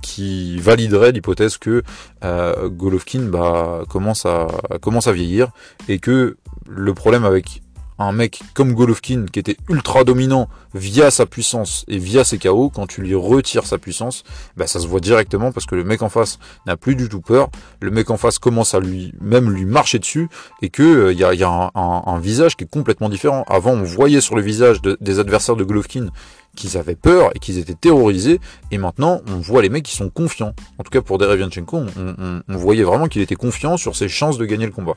qui 0.00 0.58
validerait 0.58 1.12
l'hypothèse 1.12 1.58
que 1.58 1.82
euh, 2.24 2.68
Golovkin 2.68 3.22
bah, 3.24 3.82
commence 3.88 4.26
à 4.26 4.48
commence 4.80 5.06
à 5.06 5.12
vieillir 5.12 5.50
et 5.88 5.98
que 5.98 6.36
le 6.66 6.94
problème 6.94 7.24
avec 7.24 7.62
un 7.98 8.12
mec 8.12 8.40
comme 8.54 8.74
Golovkin 8.74 9.26
qui 9.32 9.38
était 9.38 9.56
ultra 9.68 10.04
dominant 10.04 10.48
via 10.74 11.10
sa 11.10 11.26
puissance 11.26 11.84
et 11.88 11.98
via 11.98 12.24
ses 12.24 12.38
KO, 12.38 12.70
quand 12.70 12.86
tu 12.86 13.00
lui 13.00 13.14
retires 13.14 13.66
sa 13.66 13.78
puissance, 13.78 14.24
bah 14.56 14.66
ça 14.66 14.80
se 14.80 14.86
voit 14.86 15.00
directement 15.00 15.52
parce 15.52 15.66
que 15.66 15.74
le 15.74 15.84
mec 15.84 16.02
en 16.02 16.08
face 16.08 16.38
n'a 16.66 16.76
plus 16.76 16.96
du 16.96 17.08
tout 17.08 17.20
peur, 17.20 17.48
le 17.80 17.90
mec 17.90 18.10
en 18.10 18.16
face 18.16 18.38
commence 18.38 18.74
à 18.74 18.80
lui 18.80 19.12
même 19.20 19.50
lui 19.50 19.64
marcher 19.64 19.98
dessus 19.98 20.28
et 20.62 20.70
que 20.70 20.82
il 20.82 20.86
euh, 20.86 21.12
y 21.12 21.24
a, 21.24 21.34
y 21.34 21.44
a 21.44 21.70
un, 21.74 22.18
visage 22.18 22.56
qui 22.56 22.64
est 22.64 22.70
complètement 22.70 23.08
différent. 23.08 23.44
Avant 23.48 23.72
on 23.72 23.82
voyait 23.82 24.20
sur 24.20 24.34
le 24.34 24.42
visage 24.42 24.80
des 24.82 25.18
adversaires 25.18 25.56
de 25.56 25.64
Golovkin 25.64 26.08
qu'ils 26.56 26.76
avaient 26.76 26.94
peur 26.94 27.30
et 27.34 27.38
qu'ils 27.38 27.58
étaient 27.58 27.74
terrorisés, 27.74 28.40
et 28.70 28.78
maintenant 28.78 29.20
on 29.28 29.38
voit 29.38 29.62
les 29.62 29.68
mecs 29.68 29.84
qui 29.84 29.96
sont 29.96 30.08
confiants. 30.08 30.54
En 30.78 30.84
tout 30.84 30.90
cas 30.90 31.02
pour 31.02 31.18
Derevianchenko, 31.18 31.78
on, 31.96 32.42
on 32.48 32.56
voyait 32.56 32.84
vraiment 32.84 33.08
qu'il 33.08 33.22
était 33.22 33.34
confiant 33.34 33.76
sur 33.76 33.96
ses 33.96 34.08
chances 34.08 34.38
de 34.38 34.44
gagner 34.44 34.66
le 34.66 34.72
combat. 34.72 34.94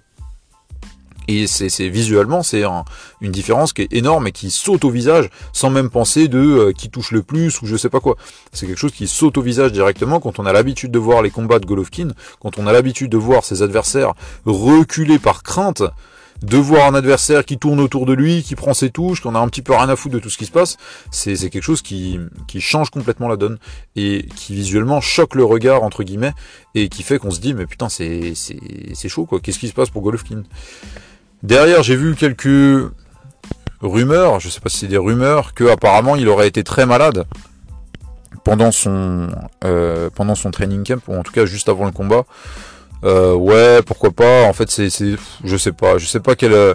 Et 1.28 1.46
c'est 1.48 1.90
visuellement, 1.90 2.42
c'est 2.42 2.64
une 3.22 3.32
différence 3.32 3.74
qui 3.74 3.82
est 3.82 3.94
énorme 3.94 4.28
et 4.28 4.32
qui 4.32 4.50
saute 4.50 4.86
au 4.86 4.90
visage 4.90 5.30
sans 5.52 5.70
même 5.70 5.90
penser 5.90 6.28
de 6.28 6.40
euh, 6.40 6.72
qui 6.72 6.90
touche 6.90 7.12
le 7.12 7.22
plus 7.22 7.62
ou 7.62 7.66
je 7.66 7.76
sais 7.76 7.90
pas 7.90 8.00
quoi. 8.00 8.16
C'est 8.54 8.66
quelque 8.66 8.78
chose 8.78 8.94
qui 8.94 9.08
saute 9.08 9.38
au 9.38 9.42
visage 9.42 9.72
directement 9.72 10.20
quand 10.20 10.40
on 10.40 10.46
a 10.46 10.54
l'habitude 10.54 10.92
de 10.92 11.00
voir 11.00 11.22
les 11.22 11.30
combats 11.30 11.60
de 11.60 11.66
Golovkin, 11.66 12.10
quand 12.40 12.58
on 12.58 12.68
a 12.68 12.72
l'habitude 12.72 13.12
de 13.12 13.18
voir 13.18 13.44
ses 13.44 13.62
adversaires 13.62 14.14
reculer 14.46 15.20
par 15.20 15.44
crainte, 15.44 15.84
de 16.44 16.58
voir 16.58 16.88
un 16.88 16.96
adversaire 16.96 17.44
qui 17.46 17.58
tourne 17.58 17.80
autour 17.80 18.06
de 18.06 18.14
lui, 18.14 18.44
qui 18.44 18.56
prend 18.56 18.74
ses 18.74 18.90
touches, 18.90 19.22
qu'on 19.22 19.36
a 19.36 19.40
un 19.40 19.48
petit 19.48 19.62
peu 19.62 19.74
rien 19.74 19.90
à 19.90 19.96
foutre 19.96 20.16
de 20.16 20.20
tout 20.20 20.30
ce 20.30 20.38
qui 20.38 20.46
se 20.46 20.52
passe, 20.52 20.78
c'est 21.12 21.36
quelque 21.50 21.64
chose 21.64 21.82
qui, 21.82 22.20
qui 22.48 22.62
change 22.62 22.90
complètement 22.90 23.28
la 23.28 23.38
donne 23.38 23.58
et 23.96 24.26
qui 24.36 24.54
visuellement 24.54 25.02
choque 25.02 25.36
le 25.36 25.44
regard 25.44 25.84
entre 25.84 26.04
guillemets 26.04 26.34
et 26.76 26.90
qui 26.90 27.04
fait 27.04 27.18
qu'on 27.18 27.32
se 27.32 27.40
dit 27.40 27.54
mais 27.54 27.66
putain 27.66 27.90
c'est 27.90 28.34
chaud 29.08 29.26
quoi, 29.26 29.40
qu'est-ce 29.40 29.60
qui 29.60 29.68
se 29.68 29.74
passe 29.74 29.90
pour 29.90 30.02
Golovkin? 30.02 30.44
Derrière, 31.44 31.84
j'ai 31.84 31.96
vu 31.96 32.16
quelques 32.16 32.92
rumeurs, 33.82 34.40
je 34.40 34.50
sais 34.50 34.60
pas 34.60 34.70
si 34.70 34.80
c'est 34.80 34.88
des 34.88 34.98
rumeurs, 34.98 35.54
que 35.54 35.66
apparemment 35.70 36.16
il 36.16 36.28
aurait 36.28 36.48
été 36.48 36.64
très 36.64 36.86
malade 36.86 37.26
pendant 38.44 38.72
son 38.72 39.28
euh, 39.66 40.10
pendant 40.16 40.34
son 40.34 40.52
training 40.52 40.84
camp 40.86 41.02
ou 41.08 41.16
en 41.16 41.24
tout 41.24 41.34
cas 41.34 41.46
juste 41.46 41.70
avant 41.70 41.86
le 41.86 41.92
combat. 41.92 42.24
Euh, 43.04 43.34
ouais, 43.36 43.82
pourquoi 43.84 44.12
pas. 44.12 44.44
En 44.48 44.54
fait, 44.54 44.72
c'est 44.72 44.90
je 45.44 45.58
sais 45.58 45.72
pas, 45.72 45.98
je 45.98 46.06
sais 46.08 46.20
pas 46.20 46.36
quel 46.36 46.54
euh, 46.54 46.74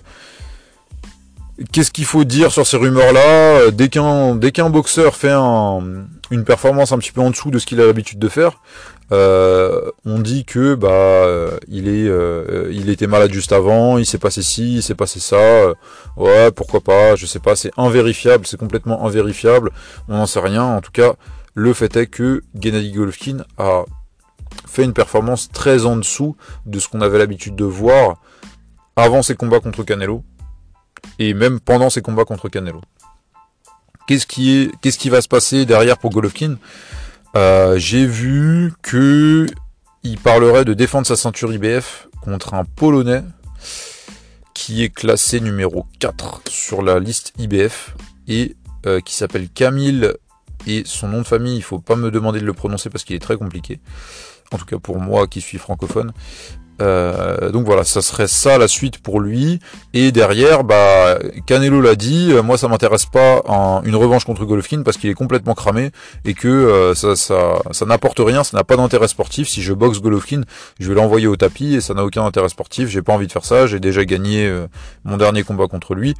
qu'est-ce 1.72 1.90
qu'il 1.90 2.04
faut 2.04 2.24
dire 2.24 2.52
sur 2.52 2.66
ces 2.66 2.76
rumeurs-là 2.76 3.70
Dès 3.72 3.88
qu'un 3.88 4.36
dès 4.36 4.52
qu'un 4.52 4.70
boxeur 4.70 5.16
fait 5.16 5.32
une 5.32 6.44
performance 6.44 6.92
un 6.92 6.98
petit 6.98 7.12
peu 7.12 7.20
en 7.20 7.30
dessous 7.30 7.50
de 7.50 7.58
ce 7.58 7.66
qu'il 7.66 7.80
a 7.80 7.86
l'habitude 7.86 8.18
de 8.18 8.28
faire, 8.28 8.60
euh, 9.12 9.90
on 10.06 10.18
dit 10.20 10.46
que 10.46 10.74
bah 10.74 10.88
euh, 10.90 11.58
il 11.68 11.86
est 11.86 12.08
euh, 12.08 12.70
il 12.72 12.88
était 12.88 13.06
malade 13.06 13.30
juste 13.30 13.52
avant, 13.52 13.98
il 13.98 14.06
s'est 14.06 14.18
passé 14.18 14.40
ci, 14.40 14.76
il 14.76 14.82
s'est 14.82 14.94
passé 14.94 15.20
ça. 15.20 15.72
ouais, 16.16 16.50
pourquoi 16.50 16.80
pas, 16.80 17.14
je 17.14 17.26
sais 17.26 17.38
pas, 17.38 17.54
c'est 17.54 17.72
invérifiable, 17.76 18.46
c'est 18.46 18.56
complètement 18.56 19.04
invérifiable, 19.06 19.70
on 20.08 20.16
n'en 20.16 20.26
sait 20.26 20.40
rien. 20.40 20.64
En 20.64 20.80
tout 20.80 20.92
cas, 20.92 21.14
le 21.54 21.74
fait 21.74 21.94
est 21.96 22.06
que 22.06 22.42
Gennady 22.58 22.92
Golovkin 22.92 23.44
a 23.58 23.84
fait 24.66 24.84
une 24.84 24.94
performance 24.94 25.50
très 25.50 25.84
en 25.84 25.96
dessous 25.96 26.36
de 26.64 26.78
ce 26.78 26.88
qu'on 26.88 27.02
avait 27.02 27.18
l'habitude 27.18 27.54
de 27.54 27.64
voir 27.64 28.16
avant 28.96 29.22
ses 29.22 29.34
combats 29.34 29.60
contre 29.60 29.82
Canelo 29.82 30.24
et 31.18 31.34
même 31.34 31.60
pendant 31.60 31.90
ses 31.90 32.00
combats 32.00 32.24
contre 32.24 32.48
Canelo. 32.48 32.80
Qu'est-ce 34.06 34.26
qui 34.26 34.56
est, 34.56 34.70
qu'est-ce 34.80 34.98
qui 34.98 35.10
va 35.10 35.20
se 35.20 35.28
passer 35.28 35.66
derrière 35.66 35.98
pour 35.98 36.10
Golovkin? 36.10 36.56
Euh, 37.36 37.78
J'ai 37.78 38.06
vu 38.06 38.72
que 38.82 39.46
il 40.02 40.18
parlerait 40.18 40.64
de 40.64 40.74
défendre 40.74 41.06
sa 41.06 41.16
ceinture 41.16 41.52
IBF 41.52 42.08
contre 42.20 42.54
un 42.54 42.64
Polonais 42.64 43.22
qui 44.54 44.82
est 44.82 44.90
classé 44.90 45.40
numéro 45.40 45.86
4 45.98 46.42
sur 46.48 46.82
la 46.82 46.98
liste 46.98 47.32
IBF 47.38 47.94
et 48.28 48.56
euh, 48.86 49.00
qui 49.00 49.14
s'appelle 49.14 49.48
Camille 49.48 50.12
et 50.66 50.82
son 50.84 51.08
nom 51.08 51.18
de 51.18 51.26
famille, 51.26 51.56
il 51.56 51.62
faut 51.62 51.78
pas 51.78 51.96
me 51.96 52.10
demander 52.10 52.40
de 52.40 52.44
le 52.44 52.52
prononcer 52.52 52.90
parce 52.90 53.04
qu'il 53.04 53.16
est 53.16 53.20
très 53.20 53.36
compliqué. 53.36 53.80
En 54.52 54.58
tout 54.58 54.66
cas 54.66 54.78
pour 54.78 54.98
moi 54.98 55.26
qui 55.26 55.40
suis 55.40 55.58
francophone. 55.58 56.12
Euh, 56.80 57.50
donc 57.50 57.66
voilà, 57.66 57.84
ça 57.84 58.02
serait 58.02 58.26
ça 58.26 58.58
la 58.58 58.68
suite 58.68 58.98
pour 58.98 59.20
lui. 59.20 59.60
Et 59.94 60.10
derrière, 60.10 60.64
bah 60.64 61.18
Canelo 61.46 61.80
l'a 61.80 61.94
dit, 61.94 62.28
euh, 62.30 62.42
moi 62.42 62.58
ça 62.58 62.68
m'intéresse 62.68 63.06
pas 63.06 63.42
une 63.84 63.96
revanche 63.96 64.24
contre 64.24 64.44
Golovkin 64.44 64.82
parce 64.82 64.96
qu'il 64.96 65.10
est 65.10 65.14
complètement 65.14 65.54
cramé 65.54 65.90
et 66.24 66.34
que 66.34 66.48
euh, 66.48 66.94
ça, 66.94 67.14
ça, 67.14 67.60
ça 67.70 67.86
n'apporte 67.86 68.20
rien, 68.20 68.42
ça 68.42 68.56
n'a 68.56 68.64
pas 68.64 68.76
d'intérêt 68.76 69.08
sportif. 69.08 69.48
Si 69.48 69.62
je 69.62 69.72
boxe 69.72 70.00
Golovkin, 70.00 70.42
je 70.80 70.88
vais 70.88 70.94
l'envoyer 70.94 71.26
au 71.26 71.36
tapis 71.36 71.74
et 71.74 71.80
ça 71.80 71.94
n'a 71.94 72.04
aucun 72.04 72.24
intérêt 72.24 72.48
sportif. 72.48 72.88
J'ai 72.88 73.02
pas 73.02 73.12
envie 73.12 73.26
de 73.26 73.32
faire 73.32 73.44
ça. 73.44 73.66
J'ai 73.66 73.80
déjà 73.80 74.04
gagné 74.04 74.50
mon 75.04 75.16
dernier 75.16 75.42
combat 75.44 75.66
contre 75.68 75.94
lui. 75.94 76.14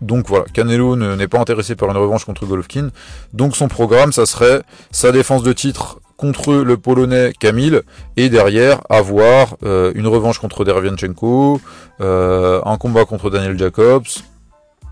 Donc 0.00 0.28
voilà, 0.28 0.44
Canelo 0.52 0.96
n'est 0.96 1.28
pas 1.28 1.38
intéressé 1.38 1.76
par 1.76 1.90
une 1.90 1.96
revanche 1.96 2.24
contre 2.24 2.46
Golovkin. 2.46 2.88
Donc 3.32 3.56
son 3.56 3.68
programme, 3.68 4.12
ça 4.12 4.26
serait 4.26 4.62
sa 4.90 5.12
défense 5.12 5.42
de 5.42 5.52
titre 5.52 6.00
contre 6.16 6.54
le 6.54 6.76
Polonais 6.76 7.32
Kamil 7.38 7.82
et 8.16 8.28
derrière 8.28 8.80
avoir 8.88 9.56
euh, 9.62 9.92
une 9.94 10.06
revanche 10.06 10.38
contre 10.38 10.64
Dervianchenko, 10.64 11.60
euh, 12.00 12.60
un 12.64 12.76
combat 12.76 13.04
contre 13.04 13.30
Daniel 13.30 13.58
Jacobs. 13.58 14.06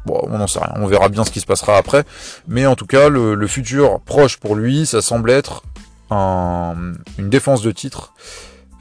Bon, 0.04 0.20
on 0.24 0.38
n'en 0.38 0.48
sait 0.48 0.58
rien, 0.58 0.74
on 0.76 0.86
verra 0.86 1.08
bien 1.08 1.24
ce 1.24 1.30
qui 1.30 1.40
se 1.40 1.46
passera 1.46 1.76
après. 1.76 2.04
Mais 2.48 2.66
en 2.66 2.74
tout 2.74 2.86
cas, 2.86 3.08
le, 3.08 3.46
futur 3.46 4.00
proche 4.00 4.38
pour 4.38 4.56
lui, 4.56 4.84
ça 4.84 5.00
semble 5.00 5.30
être 5.30 5.62
une 6.10 7.30
défense 7.30 7.62
de 7.62 7.70
titre 7.70 8.12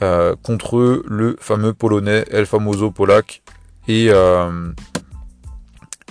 euh, 0.01 0.35
contre 0.43 1.03
le 1.07 1.37
fameux 1.39 1.73
Polonais 1.73 2.25
El 2.31 2.45
Famoso 2.45 2.91
Polak 2.91 3.43
et, 3.87 4.09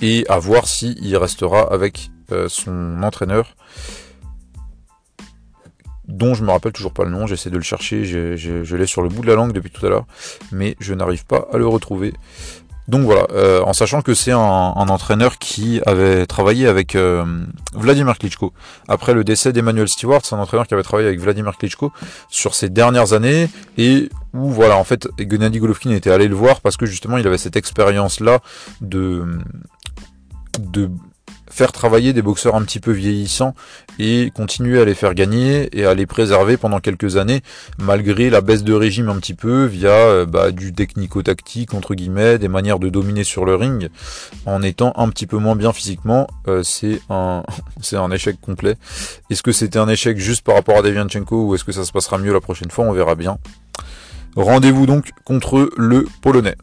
et 0.01 0.25
à 0.29 0.39
voir 0.39 0.69
s'il 0.69 1.17
restera 1.17 1.73
avec 1.73 2.11
son 2.47 3.03
entraîneur 3.03 3.57
dont 6.11 6.35
je 6.35 6.43
me 6.45 6.51
rappelle 6.51 6.73
toujours 6.73 6.93
pas 6.93 7.05
le 7.05 7.11
nom, 7.11 7.27
j'essaie 7.27 7.51
de 7.51 7.57
le 7.57 7.63
chercher, 7.63 8.05
je, 8.05 8.77
l'ai 8.77 8.87
sur 8.87 9.03
le 9.03 9.09
bout 9.09 9.23
de 9.23 9.29
la 9.29 9.35
langue 9.35 9.53
depuis 9.53 9.71
tout 9.71 9.85
à 9.87 9.89
l'heure, 9.89 10.07
mais 10.53 10.77
je 10.81 10.93
n'arrive 10.95 11.25
pas 11.25 11.49
à 11.53 11.59
le 11.59 11.67
retrouver. 11.67 12.13
Donc 12.89 13.03
voilà, 13.05 13.29
euh, 13.31 13.63
en 13.63 13.73
sachant 13.73 14.03
que 14.03 14.15
c'est 14.15 14.33
un, 14.33 14.39
entraîneur 14.41 15.39
qui 15.39 15.81
avait 15.87 16.27
travaillé 16.27 16.67
avec 16.67 16.97
euh, 16.97 17.25
Vladimir 17.73 18.19
Klitschko. 18.19 18.53
Après 18.89 19.15
le 19.15 19.23
décès 19.23 19.53
d'Emmanuel 19.53 19.89
Stewart, 19.89 20.23
c'est 20.25 20.35
un 20.35 20.41
entraîneur 20.41 20.67
qui 20.67 20.75
avait 20.75 20.83
travaillé 20.83 21.07
avec 21.07 21.21
Vladimir 21.21 21.57
Klitschko 21.57 21.93
sur 22.29 22.57
ces 22.57 22.69
dernières 22.69 23.13
années 23.13 23.49
et 23.79 24.09
où 24.35 24.51
voilà, 24.51 24.77
en 24.77 24.83
fait, 24.83 25.07
Gennady 25.19 25.61
Golovkin 25.61 25.91
était 25.91 26.11
allé 26.11 26.27
le 26.27 26.35
voir 26.35 26.61
parce 26.61 26.77
que 26.77 26.85
justement 26.85 27.17
il 27.17 27.27
avait 27.29 27.39
cette 27.39 27.57
expérience-là 27.57 28.41
de 28.81 29.39
de 30.59 30.91
faire 31.51 31.73
travailler 31.73 32.13
des 32.13 32.23
boxeurs 32.23 32.55
un 32.55 32.63
petit 32.63 32.81
peu 32.81 32.93
vieillissants 32.93 33.55
et 33.99 34.31
continuer 34.35 34.81
à 34.81 34.85
les 34.85 34.95
faire 34.95 35.15
gagner 35.15 35.69
et 35.79 35.85
à 35.85 35.95
les 35.95 36.07
préserver 36.07 36.57
pendant 36.57 36.81
quelques 36.81 37.17
années 37.17 37.43
malgré 37.79 38.31
la 38.31 38.41
baisse 38.41 38.65
de 38.65 38.73
régime 38.73 39.09
un 39.09 39.17
petit 39.17 39.35
peu 39.35 39.65
via 39.65 39.91
euh, 39.91 40.27
bah, 40.27 40.51
du 40.53 40.73
technico-tactique 40.73 41.75
entre 41.75 41.95
guillemets, 41.95 42.39
des 42.39 42.49
manières 42.49 42.79
de 42.79 42.89
dominer 42.89 43.25
sur 43.25 43.45
le 43.45 43.55
ring 43.55 43.91
en 44.47 44.63
étant 44.63 44.93
un 44.97 45.09
petit 45.09 45.27
peu 45.27 45.37
moins 45.37 45.57
bien 45.57 45.73
physiquement, 45.73 46.27
euh, 46.49 46.63
c'est 46.63 47.01
un 47.11 47.43
c'est 47.81 47.97
un 47.97 48.11
échec 48.11 48.41
complet. 48.41 48.77
Est-ce 49.31 49.43
que 49.43 49.53
c'était 49.53 49.79
un 49.79 49.89
échec 49.89 50.19
juste 50.19 50.43
par 50.43 50.55
rapport 50.55 50.79
à 50.79 50.83
Devianchenko 50.83 51.47
ou 51.47 51.55
est-ce 51.55 51.65
que 51.65 51.73
ça 51.73 51.85
se 51.85 51.93
passera 51.93 52.19
mieux 52.19 52.33
la 52.33 52.41
prochaine 52.41 52.71
fois? 52.71 52.85
On 52.85 52.93
verra 52.93 53.15
bien. 53.15 53.39
Rendez-vous 54.37 54.87
donc 54.87 55.11
contre 55.25 55.71
le 55.77 56.07
Polonais. 56.23 56.57